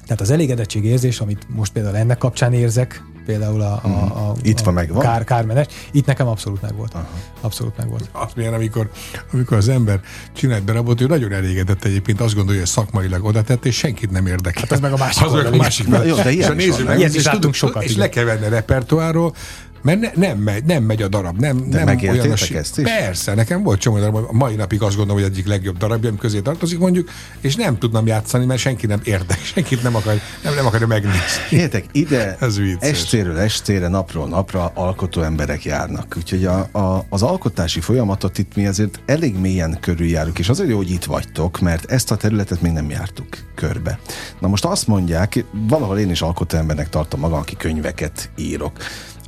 [0.03, 4.61] Tehát az elégedettség érzés, amit most például ennek kapcsán érzek, például a, a, a, Itt
[4.61, 5.03] van megvan?
[5.03, 5.67] Kár, kármenes.
[5.91, 6.95] Itt nekem abszolút meg volt.
[6.95, 7.09] Aha.
[7.41, 8.09] Abszolút meg volt.
[8.13, 8.91] Azt milyen, amikor,
[9.33, 10.01] amikor az ember
[10.33, 14.11] csinál egy darabot, ő nagyon elégedett egyébként, azt gondolja, hogy szakmailag oda tett, és senkit
[14.11, 14.63] nem érdekel.
[14.63, 15.89] Hát az meg a másik az meg a másik.
[15.89, 17.57] Na jó, de és ilyen a is néző van, meg, ilyen és, is láttunk tudod,
[17.57, 19.35] sokat, és le kell venni a repertoáról,
[19.83, 21.39] mert ne, nem, megy, nem megy a darab.
[21.39, 22.85] Nem, De nem olyan a sí- ezt is?
[22.85, 26.41] Persze, nekem volt csomó darab, a mai napig azt gondolom, hogy egyik legjobb darabjaim közé
[26.41, 30.67] tartozik mondjuk, és nem tudnám játszani, mert senki nem érdekel, senkit nem akar, nem, nem
[30.67, 31.21] akarja megnézni.
[31.51, 32.91] Értek, ide Ez vicces.
[32.91, 36.15] estéről estére, napról napra alkotó emberek járnak.
[36.17, 40.77] Úgyhogy a, a, az alkotási folyamatot itt mi azért elég mélyen körüljárunk, és azért jó,
[40.77, 43.99] hogy itt vagytok, mert ezt a területet még nem jártuk körbe.
[44.41, 48.77] Na most azt mondják, valahol én is alkotó embernek tartom magam, aki könyveket írok.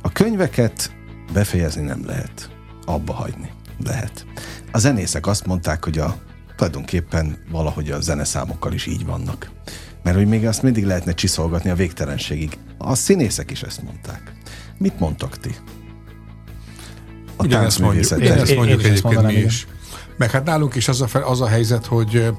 [0.05, 0.91] A könyveket
[1.33, 2.49] befejezni nem lehet.
[2.85, 3.51] Abba hagyni
[3.85, 4.25] lehet.
[4.71, 6.17] A zenészek azt mondták, hogy a
[6.55, 9.51] tulajdonképpen valahogy a zeneszámokkal is így vannak.
[10.03, 12.57] Mert hogy még azt mindig lehetne csiszolgatni a végtelenségig.
[12.77, 14.33] A színészek is ezt mondták.
[14.77, 15.55] Mit mondtak ti?
[17.35, 19.67] A Ugyanezt mondjuk, Én- én mondjuk ezt egyébként mi is.
[20.17, 22.31] Meg hát nálunk is az a, fe- az a helyzet, hogy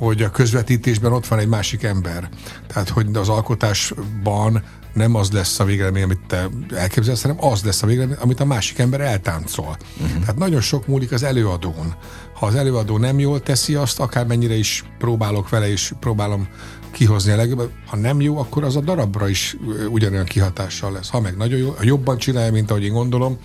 [0.00, 2.28] hogy a közvetítésben ott van egy másik ember.
[2.66, 7.82] Tehát, hogy az alkotásban nem az lesz a végeredmény, amit te elképzelsz, hanem az lesz
[7.82, 9.76] a végeredmény, amit a másik ember eltáncol.
[10.00, 10.20] Uh-huh.
[10.20, 11.94] Tehát nagyon sok múlik az előadón.
[12.34, 16.48] Ha az előadó nem jól teszi azt, akármennyire is próbálok vele, és próbálom
[16.90, 19.56] kihozni a legjobb, ha nem jó, akkor az a darabra is
[19.88, 21.10] ugyanolyan kihatással lesz.
[21.10, 23.38] Ha meg nagyon jó, ha jobban csinálja, mint ahogy én gondolom,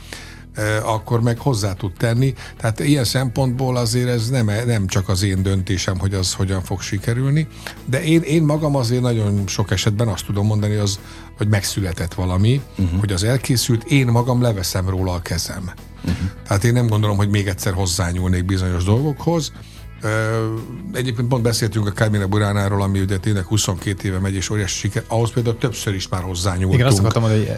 [0.84, 2.34] akkor meg hozzá tud tenni.
[2.58, 6.82] Tehát ilyen szempontból azért ez nem, nem csak az én döntésem, hogy az hogyan fog
[6.82, 7.48] sikerülni,
[7.86, 11.00] de én, én magam azért nagyon sok esetben azt tudom mondani, az,
[11.38, 13.00] hogy megszületett valami, uh-huh.
[13.00, 15.72] hogy az elkészült, én magam leveszem róla a kezem.
[16.04, 16.30] Uh-huh.
[16.48, 19.52] Tehát én nem gondolom, hogy még egyszer hozzányúlnék bizonyos dolgokhoz.
[20.02, 20.54] Ö,
[20.94, 25.04] Egyébként pont beszéltünk a Carmina Buránáról, ami ugye tényleg 22 éve megy, és óriási siker.
[25.08, 26.74] Ahhoz például többször is már hozzányúltunk.
[26.74, 27.56] Igen, azt akartam mondani, hogy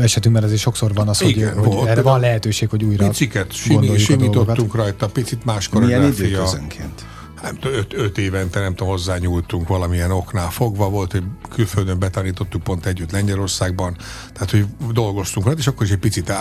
[0.00, 1.88] esetünkben azért sokszor van az, hogy, Igen, hogy volt.
[1.88, 6.26] erre van lehetőség, hogy újra Piciket simi, gondoljuk a simítottunk rajta, picit más Milyen koreográfia.
[6.26, 7.04] időközönként?
[7.42, 10.88] Nem tudom, öt, öt évente, nem tudom, hozzányúltunk valamilyen oknál fogva.
[10.88, 13.96] Volt, hogy külföldön betanítottuk pont együtt Lengyelországban,
[14.32, 16.32] tehát, hogy dolgoztunk rajta, és akkor is egy picit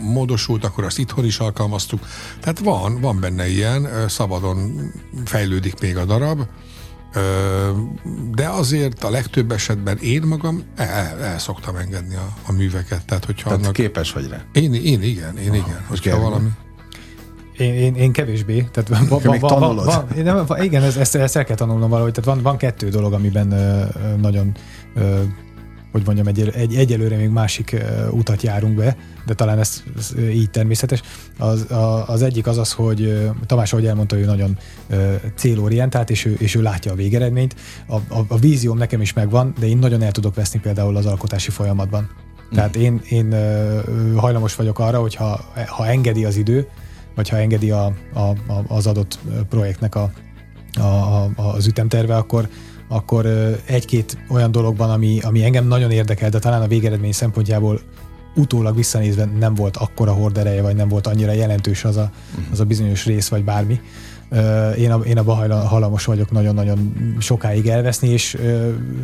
[0.00, 2.06] módosult, akkor azt itthon is alkalmaztuk.
[2.40, 4.90] Tehát van, van benne ilyen, szabadon
[5.24, 6.40] fejlődik még a darab,
[8.34, 13.04] de azért a legtöbb esetben én magam el, el, szoktam engedni a, a műveket.
[13.06, 13.72] Tehát, hogyha Tehát annak...
[13.72, 14.44] képes vagy rá.
[14.52, 15.84] Én, én igen, én igen.
[15.88, 16.22] Hogyha Gergő?
[16.22, 16.48] valami...
[17.56, 18.68] Én, én, én kevésbé.
[18.72, 21.56] Tehát van, van, még van, van, van, nem, van, igen, ezt, ezt, ezt el kell
[21.56, 22.12] tanulnom valahogy.
[22.12, 24.56] Tehát van, van kettő dolog, amiben ö, ö, nagyon,
[24.94, 25.20] ö,
[25.96, 30.12] hogy mondjam, egy, egy, egyelőre még másik ö, utat járunk be, de talán ez, ez
[30.18, 31.02] így természetes.
[31.38, 36.10] Az, a, az egyik az az, hogy ö, Tamás, ahogy elmondta, ő nagyon ö, célorientált,
[36.10, 37.56] és ő, és ő látja a végeredményt.
[37.86, 41.06] A, a, a vízióm nekem is megvan, de én nagyon el tudok veszni például az
[41.06, 42.10] alkotási folyamatban.
[42.52, 43.80] Tehát én, én ö,
[44.16, 46.68] hajlamos vagyok arra, hogy ha, ha engedi az idő,
[47.14, 50.10] vagy ha engedi a, a, a, az adott projektnek a,
[50.78, 52.48] a, a, az ütemterve, akkor,
[52.88, 53.26] akkor
[53.64, 57.80] egy-két olyan dologban, ami, ami engem nagyon érdekel, de talán a végeredmény szempontjából
[58.36, 62.10] utólag visszanézve nem volt akkora hordereje, vagy nem volt annyira jelentős az a,
[62.52, 63.80] az a bizonyos rész, vagy bármi.
[64.76, 68.36] Én, a, én abban hajlamos vagyok nagyon-nagyon sokáig elveszni, és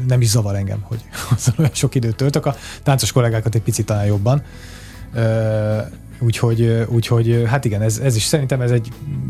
[0.06, 0.98] nem is zavar engem, hogy
[1.36, 2.46] azon olyan sok időt töltök.
[2.46, 4.42] A táncos kollégákat egy picit talán jobban.
[6.20, 8.88] Úgyhogy, úgyhogy hát igen, ez, ez is szerintem ez egy,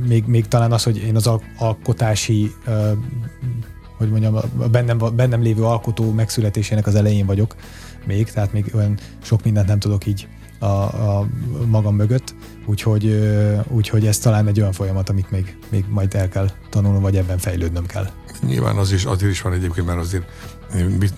[0.09, 2.53] még, még talán az, hogy én az al- alkotási,
[4.03, 7.57] hogy mondjam, a bennem, bennem lévő alkotó megszületésének az elején vagyok
[8.07, 11.27] még, tehát még olyan sok mindent nem tudok így a, a
[11.67, 12.35] magam mögött,
[12.67, 13.31] úgyhogy,
[13.69, 17.39] úgyhogy ez talán egy olyan folyamat, amit még, még majd el kell tanulnom, vagy ebben
[17.39, 18.07] fejlődnöm kell.
[18.47, 20.25] Nyilván az is, azért is van egyébként, mert azért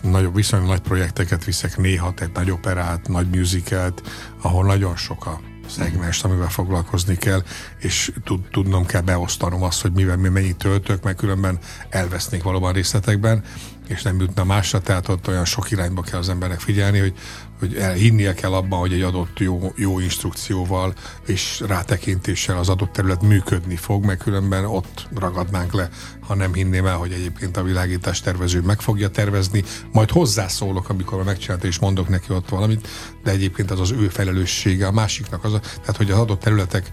[0.03, 4.03] nagyobb, viszonylag nagy projekteket viszek néha, tehát nagy operát, nagy musicalt,
[4.43, 7.43] ahol nagyon sok a szegmens, amivel foglalkozni kell,
[7.79, 12.73] és tud, tudnom kell beosztanom azt, hogy mivel mi mennyit töltök, mert különben elvesznék valóban
[12.73, 13.43] részletekben,
[13.89, 17.15] és nem jutna másra, tehát ott olyan sok irányba kell az embernek figyelni, hogy,
[17.59, 20.95] hogy hinnie kell abban, hogy egy adott jó, jó instrukcióval
[21.27, 25.89] és rátekintéssel az adott terület működni fog, mert különben ott ragadnánk le,
[26.21, 31.17] ha nem hinném el, hogy egyébként a világítás tervező meg fogja tervezni, majd hozzászólok, amikor
[31.17, 32.89] már megcsinálta, és mondok neki ott valamit,
[33.23, 36.93] de egyébként az az ő felelőssége, a másiknak az, a, tehát hogy az adott területek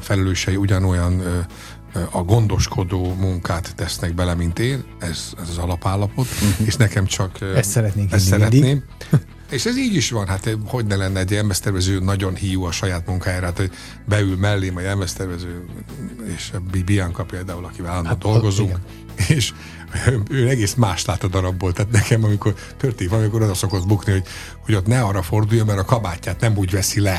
[0.00, 1.22] felelősei ugyanolyan
[2.10, 6.26] a gondoskodó munkát tesznek bele, mint én, ez, ez az alapállapot,
[6.64, 8.82] és nekem csak Ezt szeretnénk ezt hinni mindig.
[9.50, 13.06] És ez így is van, hát hogy ne lenne egy elmesztervező nagyon hiú a saját
[13.06, 13.70] munkájára, hát, hogy
[14.06, 15.64] beül mellém egy elmesztervező,
[16.36, 19.36] és a Bi- Bianca például, akivel állandóan Hát, dolgozunk, igen.
[19.38, 19.52] és
[20.30, 21.72] ő egész más lát a darabból.
[21.72, 24.24] Tehát nekem, amikor történik valami, akkor oda szokott bukni, hogy,
[24.64, 27.18] hogy ott ne arra forduljon, mert a kabátját nem úgy veszi le.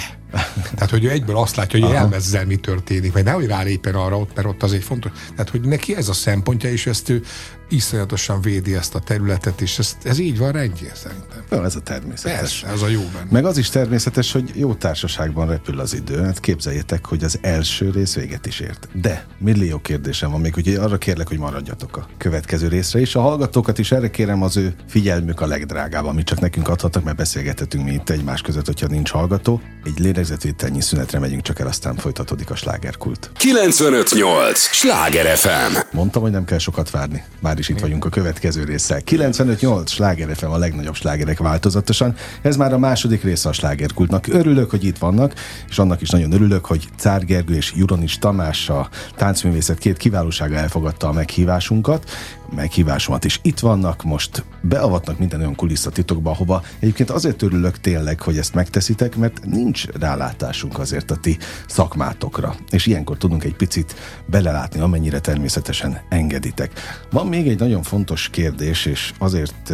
[0.76, 4.36] Tehát, hogy ő egyből azt látja, hogy elmezzel mi történik, vagy nehogy rálépen arra ott,
[4.36, 5.12] mert ott az egy fontos.
[5.30, 7.24] Tehát, hogy neki ez a szempontja, és ezt ő
[7.72, 11.44] iszonyatosan védi ezt a területet, és ez, ez így van rendjén szerintem.
[11.52, 12.40] Jó, ez a természetes.
[12.40, 13.28] Persze, ez a jó benne.
[13.30, 16.22] Meg az is természetes, hogy jó társaságban repül az idő.
[16.22, 18.88] Hát képzeljétek, hogy az első rész véget is ért.
[18.94, 23.22] De millió kérdésem van még, úgyhogy arra kérlek, hogy maradjatok a következő részre, és a
[23.22, 27.84] hallgatókat is erre kérem az ő figyelmük a legdrágább, amit csak nekünk adhatnak, mert beszélgethetünk
[27.84, 29.62] mi itt egymás között, hogyha nincs hallgató.
[29.84, 33.32] Egy lélegzetvételnyi szünetre megyünk csak el, aztán folytatódik a slágerkult.
[33.38, 34.60] 958!
[34.60, 35.78] Sláger FM!
[35.92, 37.24] Mondtam, hogy nem kell sokat várni.
[37.40, 39.02] Már is itt vagyunk a következő résszel.
[39.06, 42.16] 95-8 Sláger FM a legnagyobb slágerek változatosan.
[42.42, 44.28] Ez már a második része a slágerkultnak.
[44.28, 45.34] Örülök, hogy itt vannak,
[45.70, 50.56] és annak is nagyon örülök, hogy Cár Gergő és Juronis Tamás a táncművészet két kiválósága
[50.56, 52.10] elfogadta a meghívásunkat
[52.56, 58.38] meghívásomat is itt vannak, most beavatnak minden olyan kulisszatitokba, ahova egyébként azért örülök tényleg, hogy
[58.38, 61.38] ezt megteszitek, mert nincs rálátásunk azért a ti
[61.68, 62.56] szakmátokra.
[62.70, 66.72] És ilyenkor tudunk egy picit belelátni, amennyire természetesen engeditek.
[67.12, 69.74] Van még egy nagyon fontos kérdés, és azért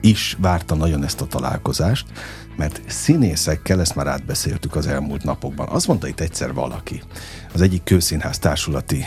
[0.00, 2.06] is vártam nagyon ezt a találkozást,
[2.56, 5.68] mert színészekkel ezt már átbeszéltük az elmúlt napokban.
[5.68, 7.02] Azt mondta itt egyszer valaki,
[7.52, 9.04] az egyik kőszínház társulati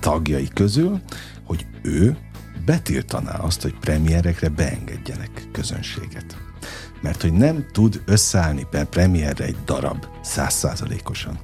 [0.00, 1.00] tagjai közül,
[1.46, 2.16] hogy ő
[2.64, 6.36] betiltaná azt, hogy premierekre beengedjenek közönséget.
[7.02, 11.38] Mert hogy nem tud összeállni per premierre egy darab százszázalékosan.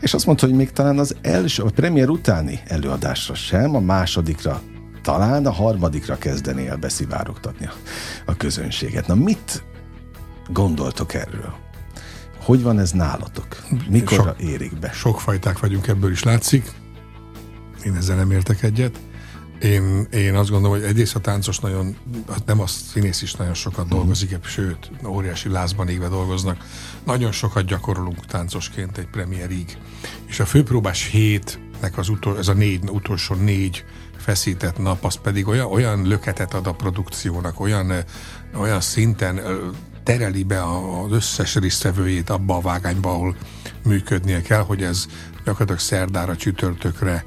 [0.00, 4.62] És azt mondta, hogy még talán az első, a premier utáni előadásra sem, a másodikra
[5.02, 7.72] talán a harmadikra kezdené el beszivárogtatni a,
[8.26, 9.06] a közönséget.
[9.06, 9.64] Na mit
[10.52, 11.54] gondoltok erről?
[12.42, 13.46] Hogy van ez nálatok?
[13.88, 14.90] Mikor érik be?
[14.92, 16.72] Sok fajták vagyunk, ebből is látszik.
[17.84, 19.00] Én ezzel nem értek egyet.
[19.60, 21.96] Én, én azt gondolom, hogy egyrészt a táncos nagyon,
[22.28, 26.64] hát nem a színész is nagyon sokat dolgozik, sőt, óriási lázban égve dolgoznak.
[27.04, 29.78] Nagyon sokat gyakorolunk táncosként egy premierig.
[30.26, 33.84] És a főpróbás hétnek az utol, ez a négy, utolsó négy
[34.16, 37.92] feszített nap, az pedig olyan, olyan löketet ad a produkciónak, olyan,
[38.54, 39.40] olyan szinten
[40.02, 43.36] tereli be az összes résztvevőjét abba a vágányba, ahol
[43.84, 47.24] működnie kell, hogy ez gyakorlatilag szerdára, csütörtökre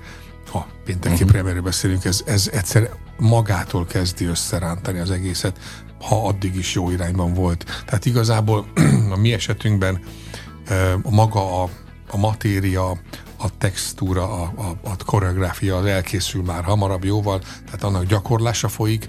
[0.47, 1.29] ha pénteki uh-huh.
[1.29, 5.59] premierről beszélünk, ez, ez egyszer magától kezdi összerántani az egészet,
[6.01, 7.83] ha addig is jó irányban volt.
[7.85, 8.65] Tehát igazából
[9.15, 9.99] a mi esetünkben
[11.03, 11.69] maga a,
[12.09, 12.89] a matéria,
[13.37, 19.07] a textúra, a, a, a koreográfia az elkészül már hamarabb jóval, tehát annak gyakorlása folyik.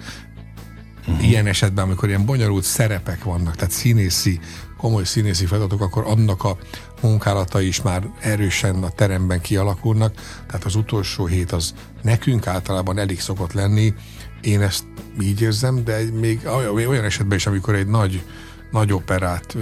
[1.01, 1.29] Uh-huh.
[1.29, 4.41] Ilyen esetben, amikor ilyen bonyolult szerepek vannak, tehát színészi,
[4.79, 6.57] komoly színészi feladatok, akkor annak a
[7.03, 10.15] munkálatai is már erősen a teremben kialakulnak,
[10.47, 13.95] tehát az utolsó hét az nekünk általában elég szokott lenni,
[14.41, 14.85] én ezt
[15.21, 16.41] így érzem, de még
[16.89, 18.23] olyan esetben is, amikor egy nagy
[18.71, 19.57] nagy operát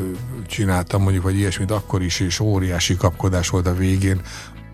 [0.46, 4.20] csináltam, mondjuk, vagy ilyesmit akkor is, és óriási kapkodás volt a végén,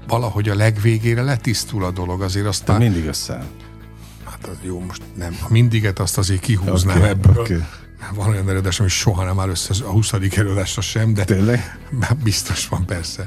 [0.09, 2.79] valahogy a legvégére letisztul a dolog, azért aztán...
[2.79, 3.47] De mindig össze.
[4.25, 5.37] Hát az jó, most nem.
[5.49, 7.41] A mindiget azt azért kihúznám okay, ebből.
[7.41, 7.65] Okay.
[8.15, 10.13] Van olyan előadás, ami soha nem áll össze a 20.
[10.13, 11.79] előadásra sem, de Tényleg?
[12.25, 13.25] biztos van persze.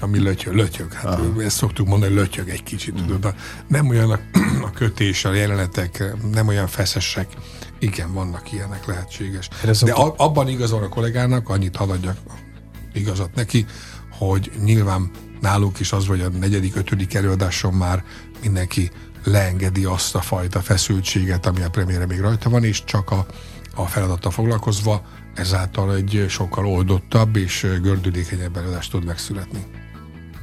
[0.00, 0.92] Ami lötyög, lötyög.
[0.92, 1.42] Hát Aha.
[1.42, 3.06] ezt szoktuk mondani, lötyög egy kicsit, mm.
[3.06, 3.34] tudod.
[3.68, 4.18] Nem olyan a,
[4.68, 7.26] a kötés, a jelenetek, nem olyan feszesek.
[7.78, 9.48] Igen, vannak ilyenek lehetséges.
[9.82, 12.16] De a, abban igazol a kollégának, annyit haladjak
[12.92, 13.66] igazat neki,
[14.18, 18.04] hogy nyilván nálunk is az, hogy a negyedik, ötödik előadáson már
[18.42, 18.90] mindenki
[19.24, 23.26] leengedi azt a fajta feszültséget, ami a premiére még rajta van, és csak a
[23.76, 25.02] a feladattal foglalkozva,
[25.34, 29.64] ezáltal egy sokkal oldottabb és gördülékenyebb előadást tud megszületni.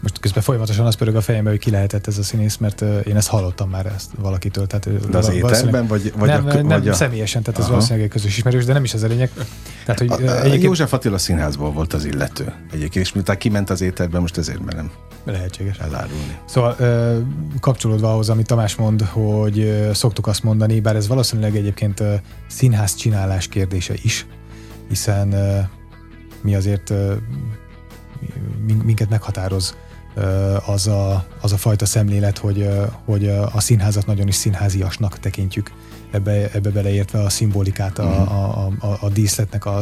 [0.03, 3.15] Most közben folyamatosan az pörög a fejembe, hogy ki lehetett ez a színész, mert én
[3.15, 4.67] ezt hallottam már ezt valakitől.
[4.67, 6.93] Tehát de az ételben, vagy, vagy nem, a, nem, vagy a...
[6.93, 9.29] személyesen, tehát ez valószínűleg egy közös ismerős, de nem is az a lényeg.
[9.85, 10.63] Tehát, hogy a, a, egyébként...
[10.63, 12.53] József Attila színházból volt az illető.
[12.71, 14.91] Egyébként, és miután kiment az ételben, most ezért merem
[15.23, 16.37] lehetséges elárulni.
[16.45, 16.75] Szóval
[17.59, 22.03] kapcsolódva ahhoz, amit Tamás mond, hogy szoktuk azt mondani, bár ez valószínűleg egyébként
[22.47, 24.25] színház csinálás kérdése is,
[24.89, 25.35] hiszen
[26.41, 26.93] mi azért
[28.83, 29.75] minket meghatároz
[30.65, 32.69] az a, az a fajta szemlélet, hogy,
[33.05, 35.71] hogy a színházat nagyon is színháziasnak tekintjük,
[36.11, 38.33] ebbe, ebbe beleértve a szimbolikát, a, mhm.
[38.33, 39.79] a, a, a díszletnek a,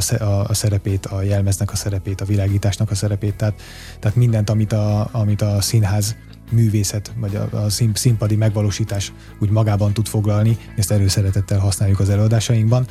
[0.48, 3.62] a szerepét, a jelmeznek a szerepét, a világításnak a szerepét, tehát,
[4.00, 6.16] tehát mindent, amit a, amit a színház
[6.52, 12.10] művészet, vagy a, a szín, színpadi megvalósítás úgy magában tud foglalni, ezt előszeretettel használjuk az
[12.10, 12.88] előadásainkban,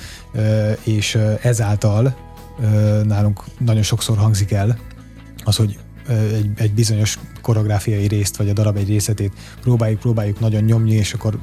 [0.85, 2.17] és ezáltal
[3.03, 4.79] nálunk nagyon sokszor hangzik el
[5.45, 5.79] az, hogy
[6.11, 11.13] egy, egy bizonyos koreográfiai részt, vagy a darab egy részletét próbáljuk, próbáljuk nagyon nyomni, és
[11.13, 11.39] akkor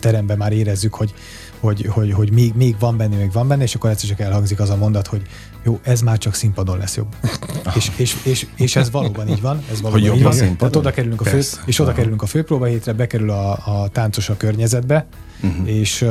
[0.00, 1.14] teremben már érezzük, hogy,
[1.60, 4.60] hogy, hogy, hogy még, még van benne, még van benne, és akkor egyszer csak elhangzik
[4.60, 5.22] az a mondat, hogy
[5.64, 7.14] jó, ez már csak színpadon lesz jobb.
[7.76, 9.62] és, és, és, és, ez valóban így van.
[9.70, 10.32] Ez valóban hogy így van.
[10.32, 10.56] Színpadon?
[10.56, 14.28] Tehát oda kerülünk a, fő, és oda kerülünk a főpróba hétre, bekerül a, a táncos
[14.28, 15.06] a környezetbe,
[15.42, 15.68] uh-huh.
[15.68, 16.06] és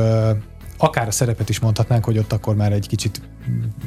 [0.77, 3.21] akár a szerepet is mondhatnánk, hogy ott akkor már egy kicsit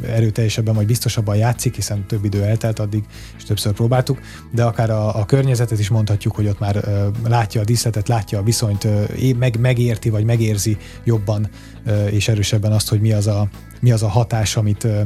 [0.07, 3.05] erőteljesebben vagy biztosabban játszik, hiszen több idő eltelt addig,
[3.37, 4.21] és többször próbáltuk,
[4.53, 8.39] de akár a, a környezetet is mondhatjuk, hogy ott már uh, látja a díszletet, látja
[8.39, 11.49] a viszonyt, uh, meg, megérti vagy megérzi jobban
[11.87, 13.49] uh, és erősebben azt, hogy mi az a,
[13.81, 15.01] mi az a hatás, amit, uh,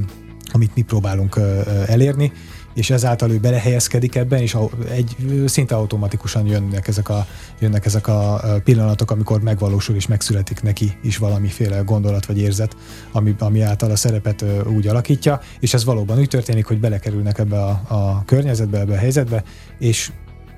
[0.52, 1.44] amit mi próbálunk uh,
[1.86, 2.32] elérni,
[2.74, 4.56] és ezáltal ő belehelyezkedik ebben, és
[4.90, 7.26] egy szinte automatikusan jönnek ezek a,
[7.58, 12.76] jönnek ezek a pillanatok, amikor megvalósul és megszületik neki is valamiféle gondolat vagy érzet,
[13.12, 14.44] ami, ami által a szerepet
[14.76, 18.98] úgy alakítja, és ez valóban úgy történik, hogy belekerülnek ebbe a, a környezetbe, ebbe a
[18.98, 19.44] helyzetbe,
[19.78, 20.12] és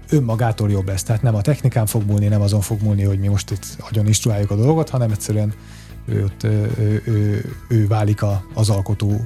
[0.09, 1.03] önmagától jobb lesz.
[1.03, 4.07] Tehát nem a technikán fog múlni, nem azon fog múlni, hogy mi most itt nagyon
[4.07, 5.55] instruáljuk a dolgot, hanem egyszerűen
[6.07, 9.21] ő, ő, ő, ő, ő válik a, az alkotó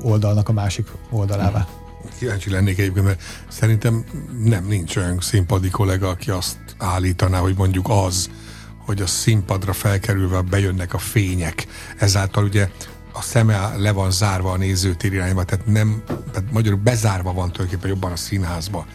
[0.00, 1.58] oldalnak a másik oldalává.
[1.58, 1.81] Mm
[2.18, 4.04] kíváncsi lennék egyébként, mert szerintem
[4.44, 8.30] nem nincs olyan színpadi kollega, aki azt állítaná, hogy mondjuk az,
[8.78, 11.66] hogy a színpadra felkerülve bejönnek a fények.
[11.98, 12.68] Ezáltal ugye
[13.12, 17.90] a szeme le van zárva a nézőtér irányba, tehát nem, tehát magyarul bezárva van tulajdonképpen
[17.90, 18.86] jobban a színházba.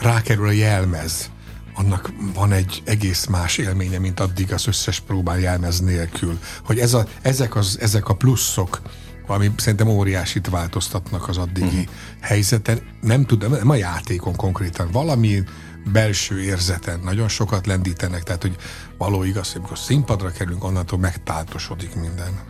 [0.00, 1.30] Rákerül a jelmez,
[1.74, 6.38] annak van egy egész más élménye, mint addig az összes próbál jelmez nélkül.
[6.64, 8.80] Hogy ez a, ezek, az, ezek a pluszok,
[9.26, 11.94] ami szerintem óriásit változtatnak az addigi uh-huh.
[12.20, 12.80] helyzeten.
[13.00, 15.42] Nem tudom, nem a játékon konkrétan, valami
[15.92, 18.56] belső érzeten nagyon sokat lendítenek, tehát hogy
[18.98, 22.40] való igaz, hogy amikor színpadra kerülünk, onnantól megtáltosodik minden.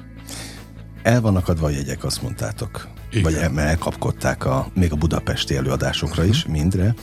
[1.03, 2.89] El vannak adva a jegyek, azt mondtátok.
[3.11, 3.23] Igen.
[3.23, 6.37] Vagy el, elkapkodták a, még a budapesti előadásokra uh-huh.
[6.37, 6.95] is, mindre.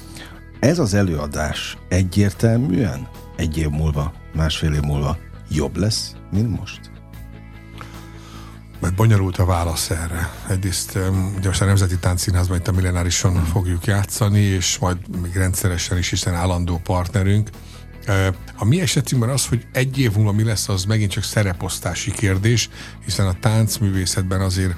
[0.60, 5.18] Ez az előadás egyértelműen egy év múlva, másfél év múlva
[5.50, 6.89] jobb lesz, mint most?
[8.80, 10.30] Mert bonyolult a válasz erre.
[10.50, 10.98] Egyrészt
[11.38, 13.44] ugye most a Nemzeti Táncszínházban itt a millenárison mm.
[13.44, 17.50] fogjuk játszani, és majd még rendszeresen is, hiszen állandó partnerünk.
[18.56, 22.70] A mi esetünkben az, hogy egy év múlva mi lesz, az megint csak szereposztási kérdés,
[23.06, 24.74] hiszen a táncművészetben azért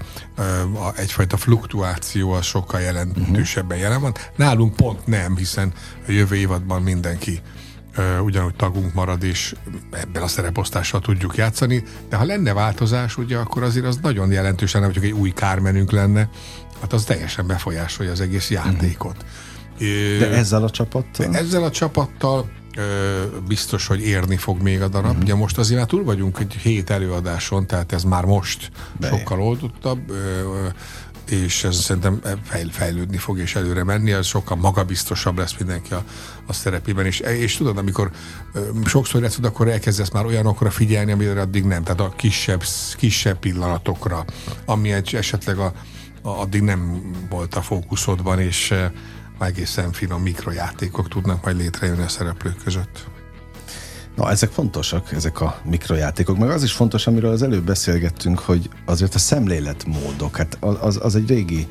[0.96, 4.14] egyfajta fluktuáció az sokkal jelentősebben jelen van.
[4.36, 5.74] Nálunk pont nem, hiszen
[6.08, 7.42] a jövő évadban mindenki
[8.24, 9.56] ugyanúgy tagunk marad, és
[9.92, 14.74] ebben a szereposztással tudjuk játszani, de ha lenne változás, ugye akkor azért az nagyon jelentős
[14.74, 16.30] lenne, hogy egy új kármenünk lenne,
[16.82, 19.26] hát az teljesen befolyásolja az egész játékot.
[20.20, 21.36] De ezzel a csapattal?
[21.36, 22.50] Ezzel a csapattal
[23.48, 25.06] biztos, hogy érni fog még a darab.
[25.06, 25.24] Uh-huh.
[25.24, 29.18] Ugye most azért már túl vagyunk egy hét előadáson, tehát ez már most Bejön.
[29.18, 30.12] sokkal oldottabb
[31.32, 32.22] és ez szerintem
[32.72, 36.04] fejlődni fog és előre menni, ez sokkal magabiztosabb lesz mindenki a,
[36.46, 38.12] a szerepében, és, és tudod, amikor
[38.86, 42.64] sokszor lesz, akkor elkezdesz már olyanokra figyelni, amire addig nem, tehát a kisebb,
[42.98, 44.26] kisebb pillanatokra,
[44.66, 45.74] ami egy, esetleg a,
[46.22, 48.74] a, addig nem volt a fókuszodban, és
[49.40, 53.21] egészen finom mikrojátékok tudnak majd létrejönni a szereplők között.
[54.22, 56.38] Na, ezek fontosak, ezek a mikrojátékok.
[56.38, 61.16] Meg az is fontos, amiről az előbb beszélgettünk, hogy azért a szemléletmódok, hát az, az
[61.16, 61.68] egy régi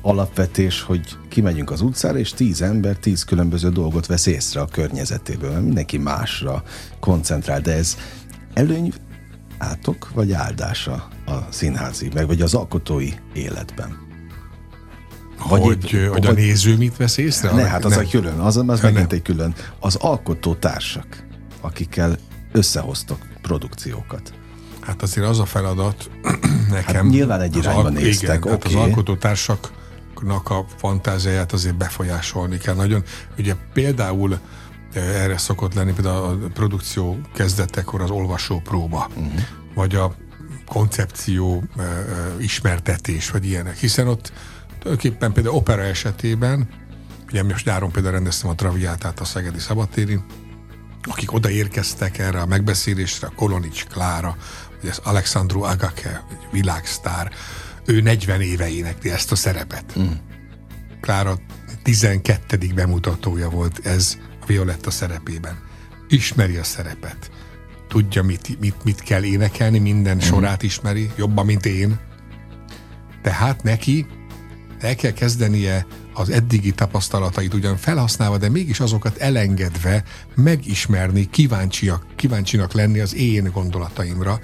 [0.00, 5.50] alapvetés, hogy kimegyünk az utcára, és tíz ember tíz különböző dolgot vesz észre a környezetéből,
[5.50, 6.62] mert mindenki másra
[7.00, 7.96] koncentrál, de ez
[8.54, 8.92] előny
[9.58, 14.06] átok, vagy áldása a színházi, meg vagy az alkotói életben?
[15.48, 17.52] Vagy hogy, épp, hogy a néző mit vesz észre?
[17.52, 18.00] Ne, hát az nem.
[18.00, 19.54] egy külön, az, az megint egy külön.
[19.78, 21.26] Az alkotó társak
[21.60, 22.16] akikkel
[22.52, 24.32] összehoztok produkciókat.
[24.80, 26.10] Hát azért az a feladat
[26.70, 26.94] nekem...
[26.94, 28.50] Hát nyilván egy irányba néztek, igen, okay.
[28.52, 33.02] hát az alkotótársaknak a fantáziáját azért befolyásolni kell nagyon.
[33.38, 34.38] Ugye például
[34.92, 39.32] eh, erre szokott lenni például a produkció kezdetekor az olvasó próba, uh-huh.
[39.74, 40.14] vagy a
[40.66, 41.84] koncepció uh,
[42.38, 43.76] ismertetés, vagy ilyenek.
[43.76, 44.32] Hiszen ott
[44.78, 46.68] tulajdonképpen például opera esetében,
[47.26, 50.24] ugye most nyáron például rendeztem a Traviátát a Szegedi Szabadtérin,
[51.02, 54.36] akik odaérkeztek erre a megbeszélésre, a Kolonics Klára,
[54.80, 57.32] vagy az Alexandru Agake, egy világsztár,
[57.84, 59.98] ő 40 éve énekli ezt a szerepet.
[59.98, 60.06] Mm.
[61.00, 61.38] Klára
[61.82, 62.58] 12.
[62.74, 65.58] bemutatója volt ez a Violetta szerepében.
[66.08, 67.30] Ismeri a szerepet.
[67.88, 70.20] Tudja, mit, mit, mit kell énekelni, minden mm.
[70.20, 71.98] sorát ismeri, jobban, mint én.
[73.22, 74.06] Tehát neki
[74.78, 75.86] el kell kezdenie
[76.18, 80.02] az eddigi tapasztalatait ugyan felhasználva, de mégis azokat elengedve
[80.34, 84.40] megismerni, kíváncsiak, kíváncsinak lenni az én gondolataimra,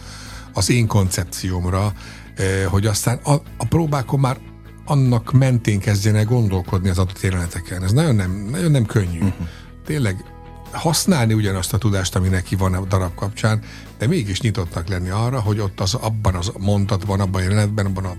[0.52, 1.92] az én koncepciómra,
[2.36, 4.38] eh, hogy aztán a, a próbákon már
[4.84, 7.82] annak mentén kezdjenek gondolkodni az adott jeleneteken.
[7.82, 9.18] Ez nagyon nem, nagyon nem könnyű.
[9.18, 9.48] Uh-huh.
[9.84, 10.24] Tényleg
[10.70, 13.60] használni ugyanazt a tudást, ami neki van a darab kapcsán,
[13.98, 18.04] de mégis nyitottak lenni arra, hogy ott az abban az mondatban, abban a jelenetben, abban
[18.04, 18.16] a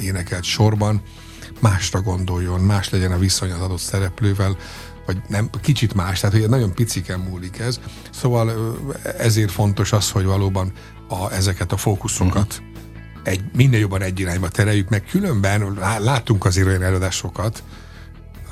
[0.00, 1.02] énekelt sorban
[1.60, 4.56] másra gondoljon, más legyen a viszony az adott szereplővel,
[5.06, 7.80] vagy nem, kicsit más, tehát hogy nagyon piciken múlik ez.
[8.10, 8.76] Szóval
[9.18, 10.72] ezért fontos az, hogy valóban
[11.08, 12.66] a, ezeket a fókuszokat uh-huh.
[13.22, 17.62] egy, minél jobban egy irányba tereljük, meg különben látunk azért olyan előadásokat,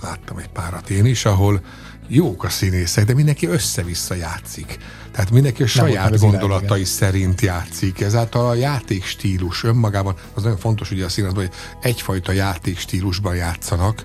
[0.02, 1.60] láttam egy párat én is, ahol
[2.08, 4.78] jók a színészek, de mindenki össze-vissza játszik.
[5.10, 8.00] Tehát mindenki a saját gondolatai irány, szerint játszik.
[8.00, 14.02] Ezáltal a játékstílus önmagában, az nagyon fontos ugye a színházban, hogy egyfajta játékstílusban játszanak,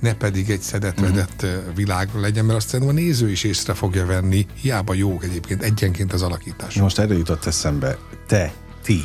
[0.00, 1.74] ne pedig egy szedetvedett uh-huh.
[1.74, 6.12] világ legyen, mert azt szerintem a néző is észre fogja venni, hiába jók egyébként egyenként
[6.12, 6.74] az alakítás.
[6.74, 9.04] Most erről jutott eszembe, te, ti,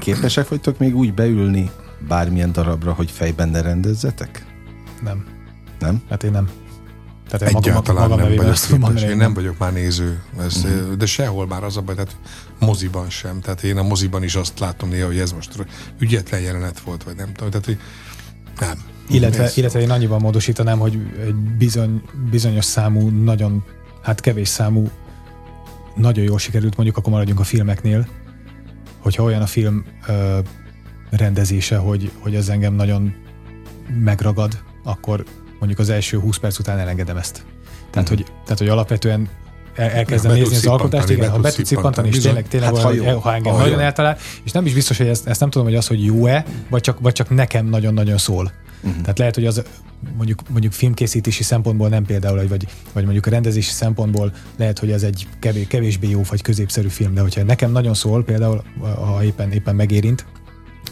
[0.00, 1.70] képesek vagytok még úgy beülni
[2.08, 4.44] bármilyen darabra, hogy fejben ne rendezzetek?
[5.02, 5.24] Nem.
[5.78, 6.02] Nem?
[6.08, 6.48] Hát én nem.
[7.28, 9.02] Tehát Egyáltalán magam, nem vagyok képes.
[9.02, 10.92] Én nem vagyok már néző, ez, uh-huh.
[10.92, 12.16] de sehol már az a baj, tehát
[12.58, 13.40] moziban sem.
[13.40, 15.66] Tehát én a moziban is azt látom néha, hogy ez most
[15.98, 17.50] ügyetlen jelenet volt, vagy nem tudom.
[17.50, 17.78] Tehát, hogy
[18.60, 18.78] nem.
[19.08, 23.64] Illetve, illetve én annyiban módosítanám, hogy egy bizony, bizonyos számú, nagyon,
[24.02, 24.90] hát kevés számú,
[25.94, 28.06] nagyon jól sikerült, mondjuk akkor maradjunk a filmeknél,
[28.98, 30.38] hogyha olyan a film ö,
[31.10, 33.14] rendezése, hogy, hogy ez engem nagyon
[34.04, 35.24] megragad, akkor
[35.58, 37.44] mondjuk az első 20 perc után elengedem ezt.
[37.90, 38.26] Tehát, uh-huh.
[38.26, 39.28] hogy, tehát hogy alapvetően
[39.74, 42.78] el, elkezdem ja, nézni az alkotást, igen, ha be tud szippantani, és tényleg, tényleg hát,
[42.78, 45.40] valahogy, ha, jó, ha engem ha nagyon eltalál, és nem is biztos, hogy ezt, ezt
[45.40, 48.52] nem tudom, hogy az, hogy jó-e, vagy csak, vagy csak nekem nagyon-nagyon szól.
[48.82, 49.00] Uh-huh.
[49.00, 49.62] Tehát lehet, hogy az
[50.16, 55.02] mondjuk, mondjuk filmkészítési szempontból nem például, vagy, vagy mondjuk a rendezési szempontból lehet, hogy ez
[55.02, 59.52] egy kevés, kevésbé jó vagy középszerű film, de hogyha nekem nagyon szól, például ha éppen,
[59.52, 60.26] éppen megérint,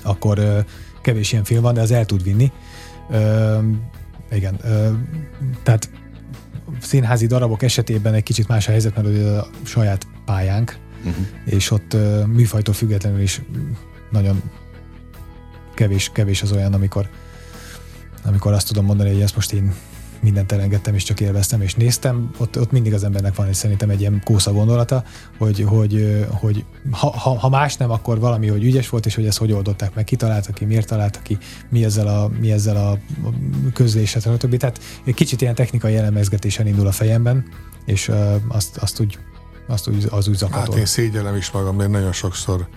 [0.02, 0.64] akkor
[1.02, 2.52] kevés ilyen film van, de az el tud vinni.
[4.34, 4.60] Igen,
[5.62, 5.90] tehát
[6.80, 11.26] színházi darabok esetében egy kicsit más a helyzet, mert ugye a saját pályánk, uh-huh.
[11.44, 13.42] és ott műfajtól függetlenül is
[14.10, 14.42] nagyon
[15.74, 17.08] kevés, kevés az olyan, amikor,
[18.24, 19.74] amikor azt tudom mondani, hogy ezt most én
[20.24, 23.90] mindent elengedtem, és csak élveztem, és néztem, ott, ott mindig az embernek van egy szerintem
[23.90, 25.04] egy ilyen kósza gondolata,
[25.38, 29.26] hogy, hogy, hogy ha, ha, ha, más nem, akkor valami, hogy ügyes volt, és hogy
[29.26, 32.76] ezt hogy oldották meg, ki találta ki, miért találta ki, mi ezzel a, mi ezzel
[32.76, 32.98] a
[33.72, 34.56] közléssel, stb.
[34.56, 37.44] Tehát egy kicsit ilyen technikai elemezgetésen indul a fejemben,
[37.84, 38.10] és
[38.48, 39.18] azt, azt úgy
[39.66, 40.60] azt úgy, az úgy zakatol.
[40.60, 42.68] Hát én szégyellem is magam, de nagyon sokszor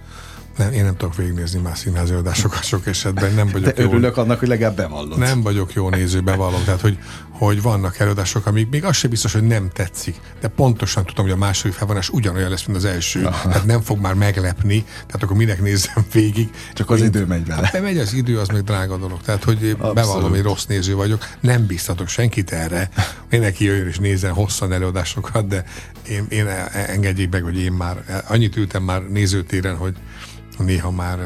[0.57, 3.89] nem, én nem tudok végignézni már színházi adásokat sok esetben, nem vagyok De jó.
[3.89, 5.17] örülök annak, hogy legalább bevallod.
[5.17, 6.63] Nem vagyok jó néző, bevallom.
[6.63, 6.97] Tehát, hogy,
[7.29, 11.33] hogy vannak előadások, amik még az sem biztos, hogy nem tetszik, de pontosan tudom, hogy
[11.33, 13.25] a második felvonás ugyanolyan lesz, mint az első.
[13.25, 13.49] Aha.
[13.49, 16.49] Tehát nem fog már meglepni, tehát akkor minek nézzem végig.
[16.73, 17.69] Csak az én, idő megy vele.
[17.71, 19.21] Hát megy az idő, az még drága dolog.
[19.21, 19.95] Tehát, hogy Abszolút.
[19.95, 21.27] bevallom, hogy rossz néző vagyok.
[21.39, 22.89] Nem biztatok senkit erre.
[23.29, 25.63] Mindenki jöjjön és nézzen hosszan előadásokat, de
[26.09, 26.47] én, én
[26.87, 29.93] engedjék meg, hogy én már annyit ültem már nézőtéren, hogy
[30.57, 31.19] néha már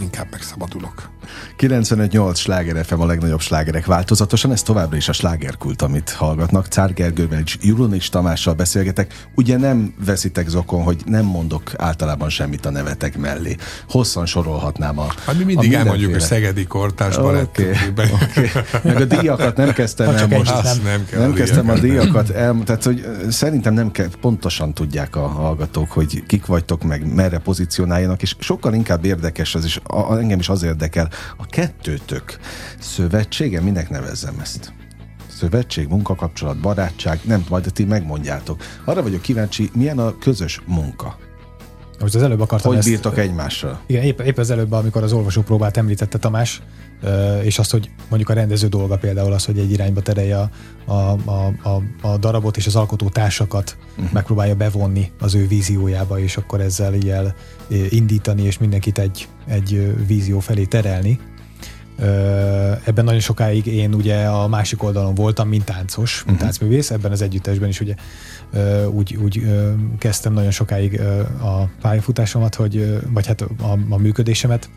[0.00, 1.10] inkább megszabadulok.
[1.58, 6.66] 95-8 sláger FM a legnagyobb slágerek változatosan, ez továbbra is a slágerkult, amit hallgatnak.
[6.66, 9.28] Cár Gergővel és Juronics Tamással beszélgetek.
[9.34, 13.56] Ugye nem veszitek zokon, hogy nem mondok általában semmit a nevetek mellé.
[13.88, 18.48] Hosszan sorolhatnám a Hát mi mindig a elmondjuk a Szegedi Kortárs okay, okay.
[18.82, 20.62] Meg a díjakat nem kezdtem el most.
[20.62, 25.16] Nem, nem, kell nem kezdtem a díjakat el, tehát hogy szerintem nem kell, pontosan tudják
[25.16, 30.16] a hallgatók, hogy kik vagytok, meg merre pozícionáljanak, és sokkal inkább érdekes az is, a,
[30.16, 32.38] engem is az érdekel, a kettőtök
[32.78, 34.72] szövetsége, minek nevezzem ezt?
[35.28, 38.62] Szövetség, munkakapcsolat, barátság, nem, majd ti megmondjátok.
[38.84, 41.16] Arra vagyok kíváncsi, milyen a közös munka?
[42.02, 43.80] Most az előbb akartam Hogy ezt, bírtok egymással?
[43.86, 46.62] Igen, épp, épp az előbb, amikor az olvasópróbát említette Tamás,
[47.42, 50.50] és azt, hogy mondjuk a rendező dolga például az, hogy egy irányba terelje a,
[50.84, 54.12] a, a, a, a darabot és az alkotó társakat uh-huh.
[54.12, 57.34] megpróbálja bevonni az ő víziójába, és akkor ezzel ilyen
[57.88, 61.20] indítani, és mindenkit egy, egy vízió felé terelni.
[62.84, 66.40] Ebben nagyon sokáig én ugye a másik oldalon voltam, mint táncos, mint uh-huh.
[66.40, 67.94] táncművész, ebben az együttesben is ugye
[68.90, 69.42] úgy, úgy
[69.98, 71.00] kezdtem nagyon sokáig
[71.40, 74.70] a pályafutásomat, hogy, vagy hát a, a működésemet,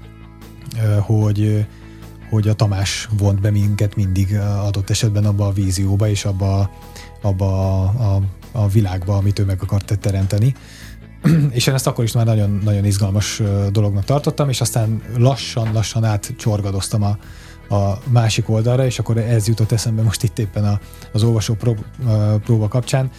[0.99, 1.65] hogy
[2.29, 6.69] hogy a Tamás vont be minket mindig adott esetben abba a vízióba és abba,
[7.21, 10.55] abba a, a, a világba, amit ő meg akart teremteni.
[11.57, 17.03] és én ezt akkor is már nagyon, nagyon izgalmas dolognak tartottam, és aztán lassan-lassan átcsorgadoztam
[17.03, 17.17] a,
[17.75, 20.79] a másik oldalra, és akkor ez jutott eszembe most itt éppen a,
[21.11, 21.85] az olvasó prób,
[22.43, 23.09] próba kapcsán,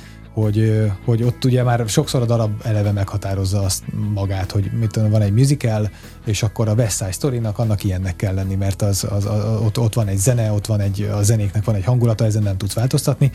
[0.41, 3.82] hogy, hogy ott ugye már sokszor a darab eleve meghatározza azt
[4.14, 5.91] magát, hogy mit tudom, van egy musical,
[6.24, 9.78] és akkor a West Side Story-nak annak ilyennek kell lenni, mert az, az, az, ott,
[9.78, 12.72] ott, van egy zene, ott van egy, a zenéknek van egy hangulata, ezen nem tudsz
[12.72, 13.30] változtatni,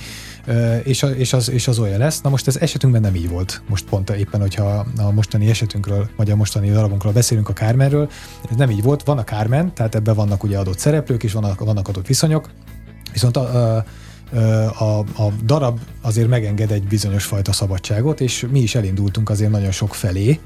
[0.83, 2.21] és, és, az, és az olyan lesz.
[2.21, 3.61] Na most ez esetünkben nem így volt.
[3.67, 8.09] Most pont éppen, hogyha a mostani esetünkről, vagy a mostani darabunkról beszélünk a Carmenről,
[8.49, 9.03] ez nem így volt.
[9.03, 12.49] Van a Carmen, tehát ebben vannak ugye adott szereplők, és vannak, vannak adott viszonyok,
[13.11, 13.85] viszont a, a
[14.77, 19.71] a, a darab azért megenged egy bizonyos fajta szabadságot, és mi is elindultunk azért nagyon
[19.71, 20.39] sok felé,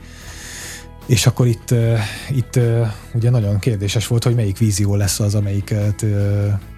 [1.05, 1.73] és akkor itt,
[2.29, 2.59] itt
[3.13, 6.05] ugye nagyon kérdéses volt, hogy melyik vízió lesz az, amelyiket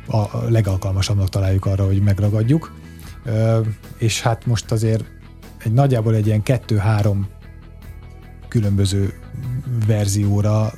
[0.08, 2.74] a legalkalmasabbnak találjuk arra, hogy megragadjuk.
[3.98, 5.04] És hát most azért
[5.64, 7.28] egy nagyjából egy ilyen kettő-három
[8.48, 9.14] különböző
[9.88, 10.74] verzióra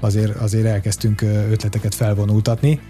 [0.00, 2.80] azért, azért elkezdtünk ötleteket felvonultatni,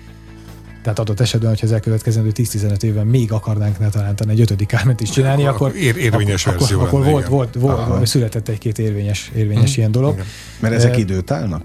[0.83, 5.01] tehát adott esetben, hogyha az elkövetkezendő 10-15 évben még akarnánk ne talán egy ötödik kárment
[5.01, 8.49] is csinálni, akkor, akkor ér, érvényes akkor, verzió akkor, akkor volt, volt, volt, volt, született
[8.49, 9.79] egy-két érvényes, érvényes hmm.
[9.79, 10.13] ilyen dolog.
[10.13, 10.27] Igen.
[10.61, 11.63] Mert ezek időt állnak?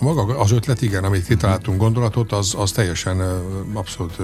[0.00, 3.20] Maga az ötlet, igen, amit kitaláltunk gondolatot, az, az teljesen
[3.72, 4.16] abszolút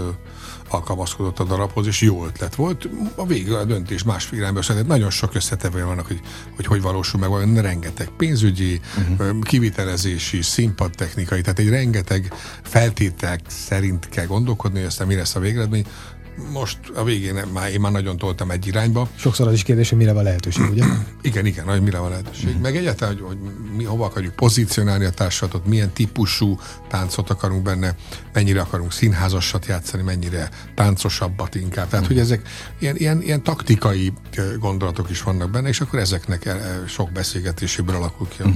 [0.72, 2.88] alkalmazkodott a darabhoz, és jó ötlet volt.
[3.14, 4.86] A vége a döntés más irányba született.
[4.86, 6.20] Nagyon sok összetevője vannak, hogy,
[6.56, 9.42] hogy hogy valósul meg, olyan rengeteg pénzügyi, uh-huh.
[9.42, 15.86] kivitelezési, színpadtechnikai, tehát egy rengeteg feltétel szerint kell gondolkodni, hogy aztán mi lesz a végeredmény
[16.52, 19.08] most a végén már, én már nagyon toltam egy irányba.
[19.14, 20.84] Sokszor az is kérdés, hogy mire van lehetőség, ugye?
[21.22, 22.56] igen, igen, hogy mire van lehetőség.
[22.60, 23.38] Meg egyáltalán, hogy, hogy
[23.76, 27.94] mi hova akarjuk pozícionálni a társadatot, milyen típusú táncot akarunk benne,
[28.32, 31.88] mennyire akarunk színházasat játszani, mennyire táncosabbat inkább.
[31.88, 34.12] Tehát, hogy ezek ilyen, ilyen, ilyen taktikai
[34.58, 38.48] gondolatok is vannak benne, és akkor ezeknek sok beszélgetéséből alakul ki a,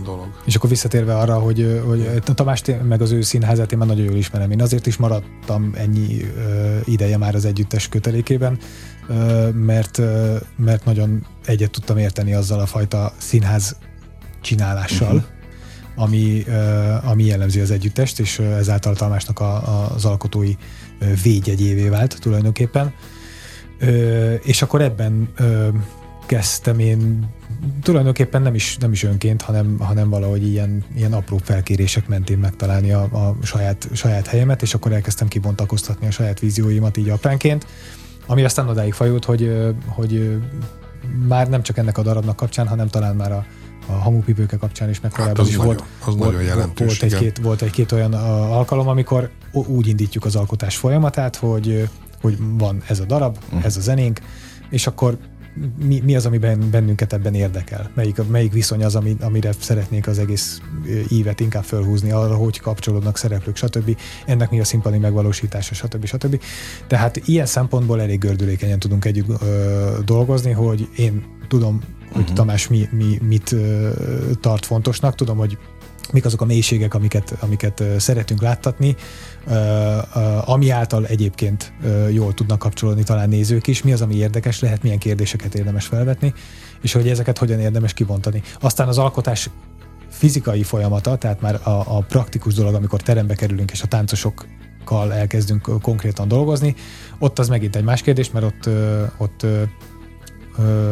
[0.00, 0.26] a dolog.
[0.44, 4.16] És akkor visszatérve arra, hogy, hogy Tamás meg az ő színházát én már nagyon jól
[4.16, 4.50] ismerem.
[4.50, 6.20] Én azért is maradtam ennyi
[6.84, 8.58] ideje már az együttes kötelékében,
[9.52, 10.00] mert,
[10.56, 13.76] mert nagyon egyet tudtam érteni azzal a fajta színház
[14.40, 16.04] csinálással, uh-huh.
[16.04, 16.44] ami,
[17.04, 20.52] ami jellemzi az együttest, és ezáltal Tamásnak a, a, az alkotói
[21.22, 22.92] védjegyévé vált tulajdonképpen.
[23.78, 25.68] Ö, és akkor ebben ö,
[26.28, 27.28] kezdtem én
[27.82, 32.92] tulajdonképpen nem is, nem is önként, hanem, hanem valahogy ilyen, ilyen apró felkérések mentén megtalálni
[32.92, 37.66] a, a saját, saját helyemet, és akkor elkezdtem kibontakoztatni a saját vízióimat így apránként,
[38.26, 40.40] ami aztán odáig fajult, hogy, hogy
[41.28, 43.44] már nem csak ennek a darabnak kapcsán, hanem talán már a,
[43.86, 47.62] a hamupipőke kapcsán is, meg hát is volt, az volt, nagyon jelentős, volt, egy-két, volt
[47.62, 51.88] egy-két olyan alkalom, amikor úgy indítjuk az alkotás folyamatát, hogy,
[52.20, 53.64] hogy van ez a darab, uh-huh.
[53.64, 54.20] ez a zenénk,
[54.70, 55.18] és akkor
[55.84, 56.38] mi, mi az, ami
[56.70, 57.90] bennünket ebben érdekel?
[57.94, 60.60] Melyik, melyik viszony az, ami, amire szeretnék az egész
[61.08, 63.96] ívet inkább felhúzni, arra, hogy kapcsolódnak szereplők, stb.
[64.26, 66.04] Ennek mi a színpadi megvalósítása, stb.
[66.04, 66.40] stb.
[66.86, 71.80] Tehát ilyen szempontból elég gördülékenyen tudunk együtt ö, dolgozni, hogy én tudom,
[72.12, 72.36] hogy uh-huh.
[72.36, 73.90] Tamás mi, mi, mit ö,
[74.40, 75.58] tart fontosnak, tudom, hogy
[76.12, 78.96] mik azok a mélységek, amiket, amiket szeretünk láttatni,
[80.44, 81.72] ami által egyébként
[82.10, 86.32] jól tudnak kapcsolódni talán nézők is, mi az, ami érdekes lehet, milyen kérdéseket érdemes felvetni,
[86.82, 88.42] és hogy ezeket hogyan érdemes kibontani.
[88.60, 89.50] Aztán az alkotás
[90.08, 95.80] fizikai folyamata, tehát már a, a praktikus dolog, amikor terembe kerülünk, és a táncosokkal elkezdünk
[95.82, 96.74] konkrétan dolgozni,
[97.18, 98.68] ott az megint egy más kérdés, mert ott,
[99.16, 99.46] ott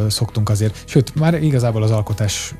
[0.07, 2.55] szoktunk azért, sőt, már igazából az alkotás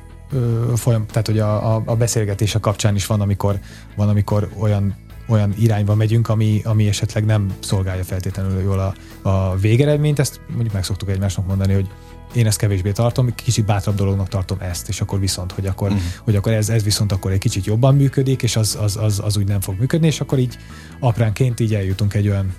[0.76, 3.60] folyam, tehát hogy a, a, a beszélgetése kapcsán is van, amikor,
[3.96, 4.96] van, amikor olyan
[5.28, 8.96] olyan irányba megyünk, ami, ami esetleg nem szolgálja feltétlenül jól a,
[9.30, 11.90] a végeredményt, ezt mondjuk meg szoktuk egymásnak mondani, hogy
[12.34, 16.04] én ezt kevésbé tartom, kicsit bátrabb dolognak tartom ezt, és akkor viszont, hogy akkor, uh-huh.
[16.24, 19.38] hogy akkor ez, ez viszont akkor egy kicsit jobban működik, és az, az, az, az
[19.38, 20.58] úgy nem fog működni, és akkor így
[21.00, 22.54] apránként így eljutunk egy olyan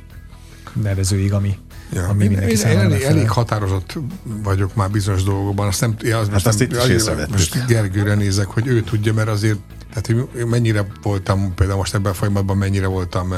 [0.82, 1.56] nevezőig, ami,
[1.92, 3.98] Ja, ami én, én, én elég, elég határozott
[4.42, 5.66] vagyok már bizonyos dolgokban.
[5.66, 8.82] Azt nem, ja, az hát most azt nem, itt azért, most Gergőre nézek, hogy ő
[8.82, 9.58] tudja, mert azért
[9.94, 13.34] tehát, hogy mennyire voltam, például most ebben a folyamatban mennyire voltam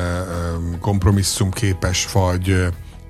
[0.81, 2.67] kompromisszumképes, vagy,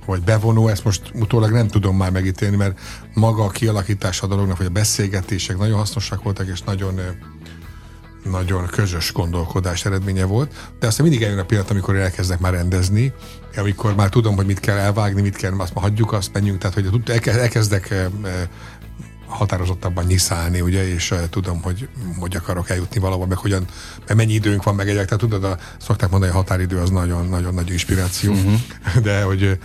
[0.07, 2.79] vagy bevonó, ezt most utólag nem tudom már megítélni, mert
[3.15, 7.01] maga a kialakítása a dolognak, vagy a beszélgetések nagyon hasznosak voltak, és nagyon
[8.25, 13.13] nagyon közös gondolkodás eredménye volt, de aztán mindig eljön a pillanat, amikor elkezdek már rendezni,
[13.57, 16.75] amikor már tudom, hogy mit kell elvágni, mit kell, azt már hagyjuk, azt menjünk, tehát
[16.75, 17.95] hogy elkezdek
[19.31, 23.65] határozottabban nyiszálni, ugye, és uh, tudom, hogy hogy akarok eljutni valahol, meg hogyan,
[24.07, 26.91] meg mennyi időnk van, meg egyek, tehát tudod, a, szokták mondani, hogy a határidő az
[26.91, 28.61] nagyon-nagyon nagy inspiráció, uh-huh.
[29.03, 29.59] de hogy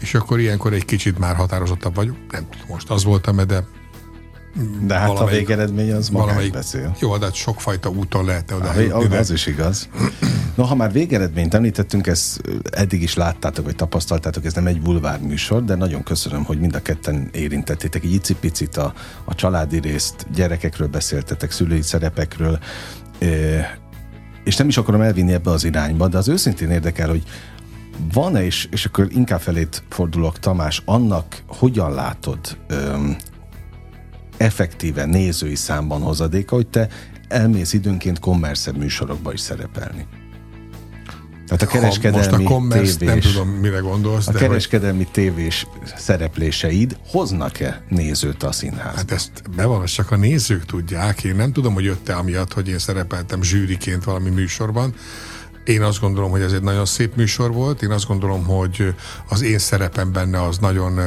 [0.00, 3.64] és akkor ilyenkor egy kicsit már határozottabb vagyok, nem tudom, most az voltam, de
[4.86, 6.96] De hát a végeredmény az magáig beszél.
[7.00, 9.18] Jó, de hát sokfajta úton lehetne oda.
[9.18, 9.88] Az is igaz.
[10.54, 12.40] No, ha már végeredményt említettünk, ezt
[12.70, 16.74] eddig is láttátok, vagy tapasztaltátok, ez nem egy bulvár műsor, de nagyon köszönöm, hogy mind
[16.74, 18.92] a ketten érintettétek egy icipicit a,
[19.24, 22.58] a családi részt, gyerekekről beszéltetek, szülői szerepekről,
[24.44, 27.22] és nem is akarom elvinni ebbe az irányba, de az őszintén érdekel, hogy
[28.12, 32.38] van-e, és, és akkor inkább felét fordulok, Tamás, annak hogyan látod
[32.68, 33.16] öm,
[34.42, 36.88] effektíve nézői számban hozadéka, hogy te
[37.28, 40.06] elmész időnként kommerszebb műsorokba is szerepelni?
[41.46, 44.28] Tehát a kereskedelmi ha most a tévés, nem tudom, mire gondolsz.
[44.28, 45.12] A de kereskedelmi hogy...
[45.12, 45.66] tévés
[45.96, 48.96] szerepléseid hoznak-e nézőt a színházba?
[48.96, 51.24] Hát ezt bevallom, csak a nézők tudják.
[51.24, 54.94] Én nem tudom, hogy jött-e amiatt, hogy én szerepeltem zsűriként valami műsorban,
[55.64, 57.82] én azt gondolom, hogy ez egy nagyon szép műsor volt.
[57.82, 58.94] Én azt gondolom, hogy
[59.28, 60.98] az én szerepem benne az nagyon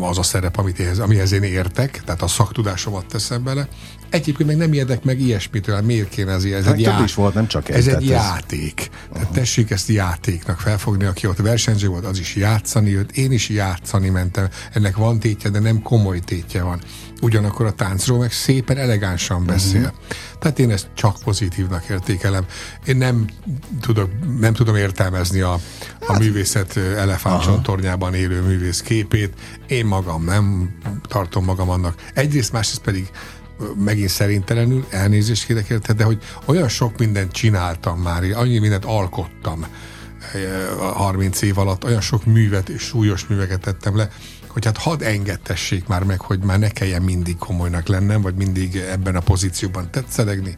[0.00, 3.68] az a szerep, amit éhez, amihez én értek, tehát a szaktudásomat teszem bele.
[4.10, 7.02] Egyébként meg nem érdek meg ilyesmitől, hát miért kéne ez, ez hát egy já...
[7.04, 7.76] is volt, nem csak egy.
[7.76, 8.80] Ez egy játék.
[8.80, 9.08] Ez...
[9.12, 13.48] Tehát tessék ezt játéknak felfogni, aki ott versenyző volt, az is játszani jött, én is
[13.48, 14.48] játszani mentem.
[14.72, 16.80] Ennek van tétje, de nem komoly tétje van.
[17.22, 19.80] Ugyanakkor a táncról meg szépen elegánsan beszél.
[19.80, 19.96] Uh-huh.
[20.38, 22.44] Tehát én ezt csak pozitívnak értékelem.
[22.86, 23.26] Én nem,
[23.80, 24.10] tudok,
[24.40, 25.60] nem tudom értelmezni a, a
[26.06, 29.32] hát- művészet elefántcsontornyában élő művész képét.
[29.66, 30.76] Én magam nem
[31.08, 31.94] tartom magam annak.
[32.14, 33.10] Egyrészt, másrészt pedig
[33.84, 39.66] megint szerintelenül, elnézést kérek érte, de hogy olyan sok mindent csináltam már, annyi mindent alkottam
[40.94, 44.08] 30 év alatt, olyan sok művet és súlyos műveket tettem le,
[44.52, 48.76] hogy hát hadd engedtessék már meg, hogy már ne kelljen mindig komolynak lennem, vagy mindig
[48.76, 50.54] ebben a pozícióban tetszelegni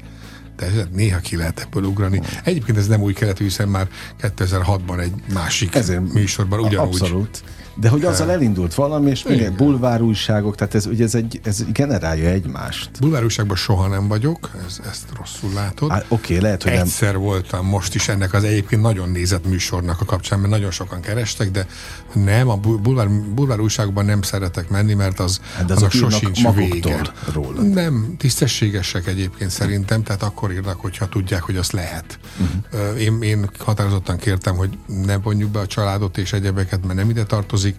[0.56, 2.20] de néha ki lehet ebből ugrani.
[2.44, 3.88] Egyébként ez nem új keletű, hiszen már
[4.20, 7.00] 2006-ban egy másik Ezért műsorban ugyanúgy.
[7.00, 7.44] Abszolút.
[7.74, 11.64] De hogy azzal elindult valami, és még bulvár újságok, tehát ez, ugye ez, egy, ez
[11.72, 12.90] generálja egymást.
[13.00, 15.90] Bulvár újságban soha nem vagyok, ez, ezt rosszul látod.
[15.90, 17.22] Oké, okay, lehet, hogy Egyszer nem...
[17.22, 21.50] voltam most is ennek az egyébként nagyon nézett műsornak a kapcsán, mert nagyon sokan kerestek,
[21.50, 21.66] de
[22.12, 27.00] nem, a bulvár, bulvár újságban nem szeretek menni, mert az, hát azok sosincs vége.
[27.32, 27.62] Róla.
[27.62, 32.18] Nem, tisztességesek egyébként szerintem, tehát akkor írnak, hogyha tudják, hogy azt lehet.
[32.40, 33.00] Uh-huh.
[33.00, 37.24] Én, én határozottan kértem, hogy ne vonjuk be a családot és egyebeket, mert nem ide
[37.24, 37.76] tartozik, tartozik.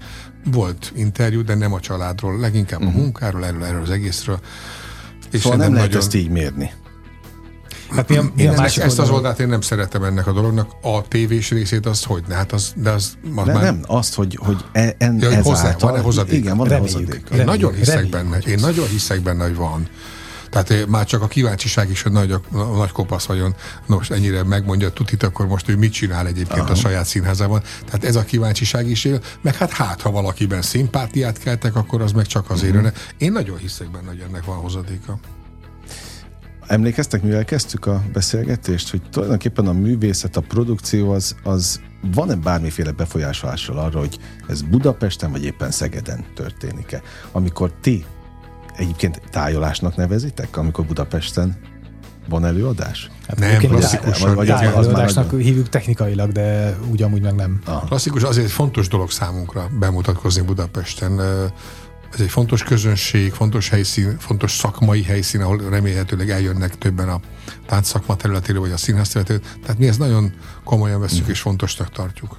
[0.52, 2.94] Volt interjú, de nem a családról, leginkább uh-huh.
[2.94, 3.04] a mhm.
[3.04, 4.40] munkáról, erről, erről az egészről.
[5.32, 6.02] És szóval nem lehet nagyon...
[6.02, 6.72] ezt így mérni.
[7.90, 10.32] Hát mi a, mi én a ennek, ezt az oldalt én nem szeretem ennek a
[10.32, 10.72] dolognak.
[10.82, 12.36] A tévés részét az hogy ne?
[12.36, 13.64] Hát az, de az, az de már...
[13.64, 16.40] nem, azt, hogy, hogy e, en, ja, ez hozzá, van-e hozadék?
[16.40, 17.30] Igen, van-e hozadék?
[17.34, 18.38] Én nagyon hiszek reméljük, benne.
[18.38, 19.88] Én nagyon hiszek benne, hogy van.
[20.56, 24.44] Tehát eh, már csak a kíváncsiság is, hogy nagy, a, nagy kopasz vagyon, most ennyire
[24.44, 26.72] megmondja tutit, akkor most ő mit csinál egyébként Aha.
[26.72, 27.62] a saját színházában.
[27.86, 32.12] Tehát ez a kíváncsiság is él, meg hát hát, ha valakiben szimpátiát keltek, akkor az
[32.12, 32.92] meg csak azért uh-huh.
[33.18, 35.20] Én nagyon hiszek benne, hogy ennek van hozadéka.
[36.68, 41.82] Emlékeztek, mivel kezdtük a beszélgetést, hogy tulajdonképpen a művészet, a produkció az, az
[42.14, 47.02] van-e bármiféle befolyásolással arra, hogy ez Budapesten vagy éppen Szegeden történik-e?
[47.32, 48.06] Amikor ti
[48.78, 51.58] egyébként tájolásnak nevezitek, amikor Budapesten
[52.30, 53.10] van előadás?
[53.28, 54.36] Hát nem, klasszikusan.
[54.36, 55.40] Vagy, vagy előadásnak nagyon...
[55.40, 57.62] hívjuk technikailag, de úgy amúgy meg nem.
[57.66, 57.84] Ah.
[57.84, 61.20] Klasszikus azért egy fontos dolog számunkra bemutatkozni Budapesten.
[62.14, 67.20] Ez egy fontos közönség, fontos helyszín, fontos szakmai helyszín, ahol remélhetőleg eljönnek többen a
[67.66, 69.40] tánc szakma területére, vagy a színház területére.
[69.62, 71.30] Tehát mi ezt nagyon komolyan veszük mm.
[71.30, 72.38] és fontosnak tartjuk.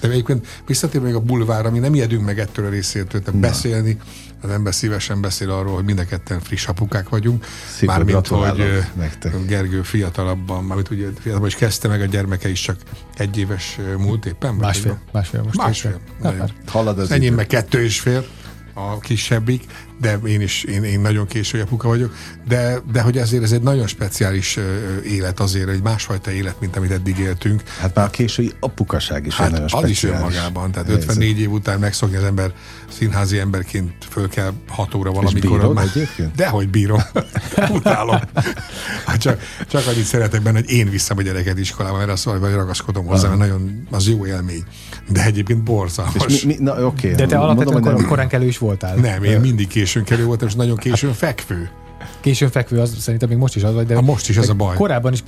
[0.00, 3.98] De egyébként visszatérve még a bulvára, mi nem ijedünk meg ettől a részétől, tehát beszélni,
[4.42, 7.46] az ember szívesen beszél arról, hogy mind a ketten friss apukák vagyunk.
[7.76, 9.46] Szépen mármint, hogy nektek.
[9.46, 12.76] Gergő fiatalabban, mármint ugye fiatalabban is kezdte meg a gyermeke is csak
[13.16, 14.54] egy éves múlt éppen.
[14.54, 15.56] Másfél, másfél most.
[15.56, 16.00] Másfél.
[16.66, 18.26] Halad az Enyém meg kettő és fél
[18.74, 19.64] a kisebbik,
[20.00, 22.14] de én is én, én nagyon késői apuka vagyok,
[22.48, 24.58] de, de hogy azért ez egy nagyon speciális
[25.04, 27.62] élet azért, egy másfajta élet, mint amit eddig éltünk.
[27.78, 30.02] Hát már a késői apukaság is hát nagyon az speciális.
[30.02, 32.52] is önmagában, tehát 54 év után megszokni az ember
[32.90, 35.50] színházi emberként föl kell 6 óra valamikor.
[35.50, 36.34] És bírom egyébként?
[36.34, 37.00] Dehogy bírom.
[37.70, 38.20] Utálom.
[39.06, 39.40] Hát csak,
[39.70, 43.28] csak annyit szeretek benne, hogy én viszem a gyereket iskolába, mert azt vagy ragaszkodom hozzá,
[43.28, 44.64] mert nagyon az jó élmény.
[45.08, 46.42] De egyébként borzalmas.
[46.42, 47.10] Mi, mi, na, okay.
[47.10, 48.96] De te alapvetően kor, korán kelő is voltál.
[48.96, 51.70] Nem, én mindig későn kelő voltam, és nagyon későn fekvő.
[52.20, 54.54] Későn fekvő, az szerintem még most is az vagy, de ha most is az a
[54.54, 54.76] baj.
[54.76, 55.22] Korábban is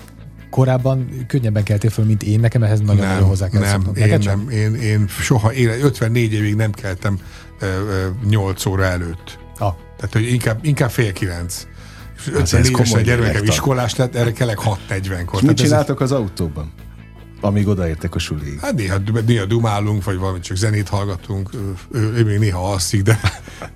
[0.50, 4.48] korábban könnyebben keltél föl, mint én, nekem ehhez nagyon, nagyon hozzá kell Nem, én, nem
[4.48, 7.18] én, én soha, én 54 évig nem keltem
[8.28, 9.38] 8 óra előtt.
[9.58, 9.74] Ah.
[9.96, 11.66] Tehát, hogy inkább, inkább fél kilenc.
[12.34, 14.58] 54 a gyermekem iskolás lett, erre kellek
[14.88, 15.42] 6.40-kor.
[15.42, 16.72] Mit csináltok az autóban?
[17.44, 18.58] Amíg odaértek a sulig.
[18.60, 21.50] Hát néha, néha dumálunk, vagy valami csak zenét hallgatunk,
[21.92, 23.20] ő, ő még néha alszik, de,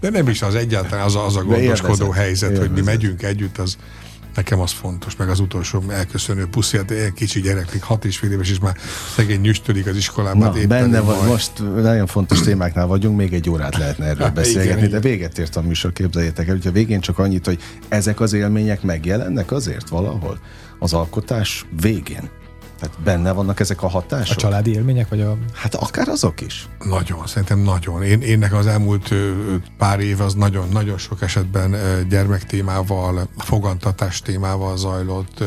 [0.01, 2.69] de nem is az egyáltalán az a, az a gondoskodó helyzet, élvezet.
[2.69, 3.77] hogy mi megyünk együtt, az,
[4.37, 8.17] Nekem az fontos, meg az utolsó elköszönő puszi, hát egy kicsi gyerek, még hat és
[8.17, 8.77] fél éves, és már
[9.15, 10.53] szegény nyüstölik az iskolában.
[10.55, 11.53] Na, benne van, most
[11.83, 15.63] nagyon fontos témáknál vagyunk, még egy órát lehetne erről beszélgetni, igen, de véget ért a
[15.63, 20.39] műsor, képzeljétek el, hogyha végén csak annyit, hogy ezek az élmények megjelennek azért valahol
[20.79, 22.31] az alkotás végén.
[22.79, 24.37] Tehát benne vannak ezek a hatások?
[24.37, 25.37] A családi élmények, vagy a...
[25.53, 26.69] Hát akár azok is.
[26.79, 28.03] Nagyon, szerintem nagyon.
[28.03, 29.15] Én, én nekem az elmúlt
[29.79, 31.77] pár év az nagyon, nagyon sok esetben
[32.09, 35.45] gyermektémával, fogantatás témával zajlott,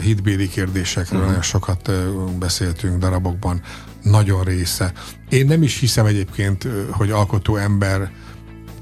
[0.00, 1.26] hitbéli kérdésekről uh-huh.
[1.26, 1.90] nagyon sokat
[2.38, 3.60] beszéltünk darabokban,
[4.02, 4.92] nagyon része.
[5.28, 8.10] Én nem is hiszem egyébként, hogy alkotó ember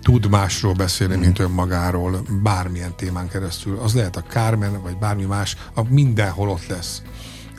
[0.03, 3.79] tud másról beszélni, mint önmagáról, bármilyen témán keresztül.
[3.79, 7.03] Az lehet a Carmen, vagy bármi más, a mindenhol ott lesz.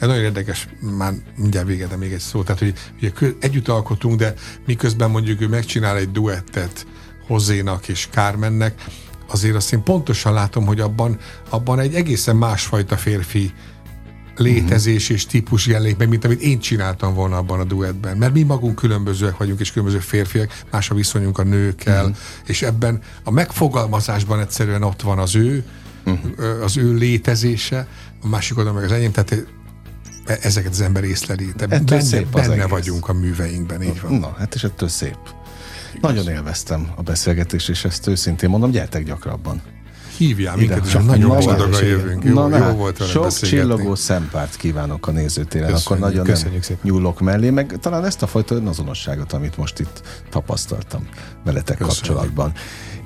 [0.01, 2.43] Ez nagyon érdekes, már mindjárt vége, de még egy szó.
[2.43, 4.33] Tehát, hogy ugye együtt alkotunk, de
[4.65, 6.87] miközben mondjuk ő megcsinál egy duettet
[7.27, 8.85] Hozénak és Kármennek,
[9.27, 11.17] azért azt én pontosan látom, hogy abban,
[11.49, 13.51] abban egy egészen másfajta férfi
[14.35, 18.17] létezés és típus jelenik meg, mint amit én csináltam volna abban a duettben.
[18.17, 22.17] Mert mi magunk különbözőek vagyunk, és különböző férfiak, más a viszonyunk a nőkkel, uh-huh.
[22.45, 25.63] és ebben a megfogalmazásban egyszerűen ott van az ő,
[26.05, 26.63] uh-huh.
[26.63, 27.87] az ő létezése,
[28.23, 29.45] a másik oldalon meg az enyém, tehát
[30.26, 31.45] ezeket az ember észleli.
[31.57, 34.13] De ettől benne, szép benne vagyunk a műveinkben, így van.
[34.13, 35.17] Na, hát és ettől szép.
[35.95, 36.13] Igaz.
[36.13, 39.61] Nagyon élveztem a beszélgetést, és ezt őszintén mondom, gyertek gyakrabban.
[40.17, 42.24] Hívjál minket, és nagyon boldogan jövünk.
[42.24, 46.82] Jó, na, jó volt Sok csillogó szempárt kívánok a nézőtéren, akkor nagyon köszönjük szépen.
[46.84, 51.07] nyúlok mellé, meg talán ezt a fajta önazonosságot, amit most itt tapasztaltam
[51.43, 52.05] veletek köszönjük.
[52.05, 52.53] kapcsolatban.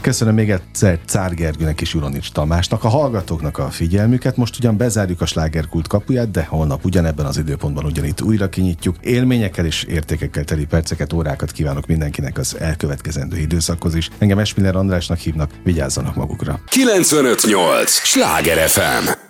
[0.02, 4.38] Köszönöm még egyszer Cár Gergőnek és Uronics Tamásnak, a hallgatóknak a figyelmüket.
[4.38, 8.96] Most ugyan bezárjuk a slágerkult kapuját, de holnap ugyanebben az időpontban ugyanitt újra kinyitjuk.
[9.02, 14.10] Élményekkel és értékekkel teli perceket, órákat kívánok mindenkinek az elkövetkezendő időszakhoz is.
[14.18, 16.60] Engem Esmiller Andrásnak hívnak, vigyázzanak magukra.
[16.66, 17.92] 958!
[17.92, 19.25] Sláger FM!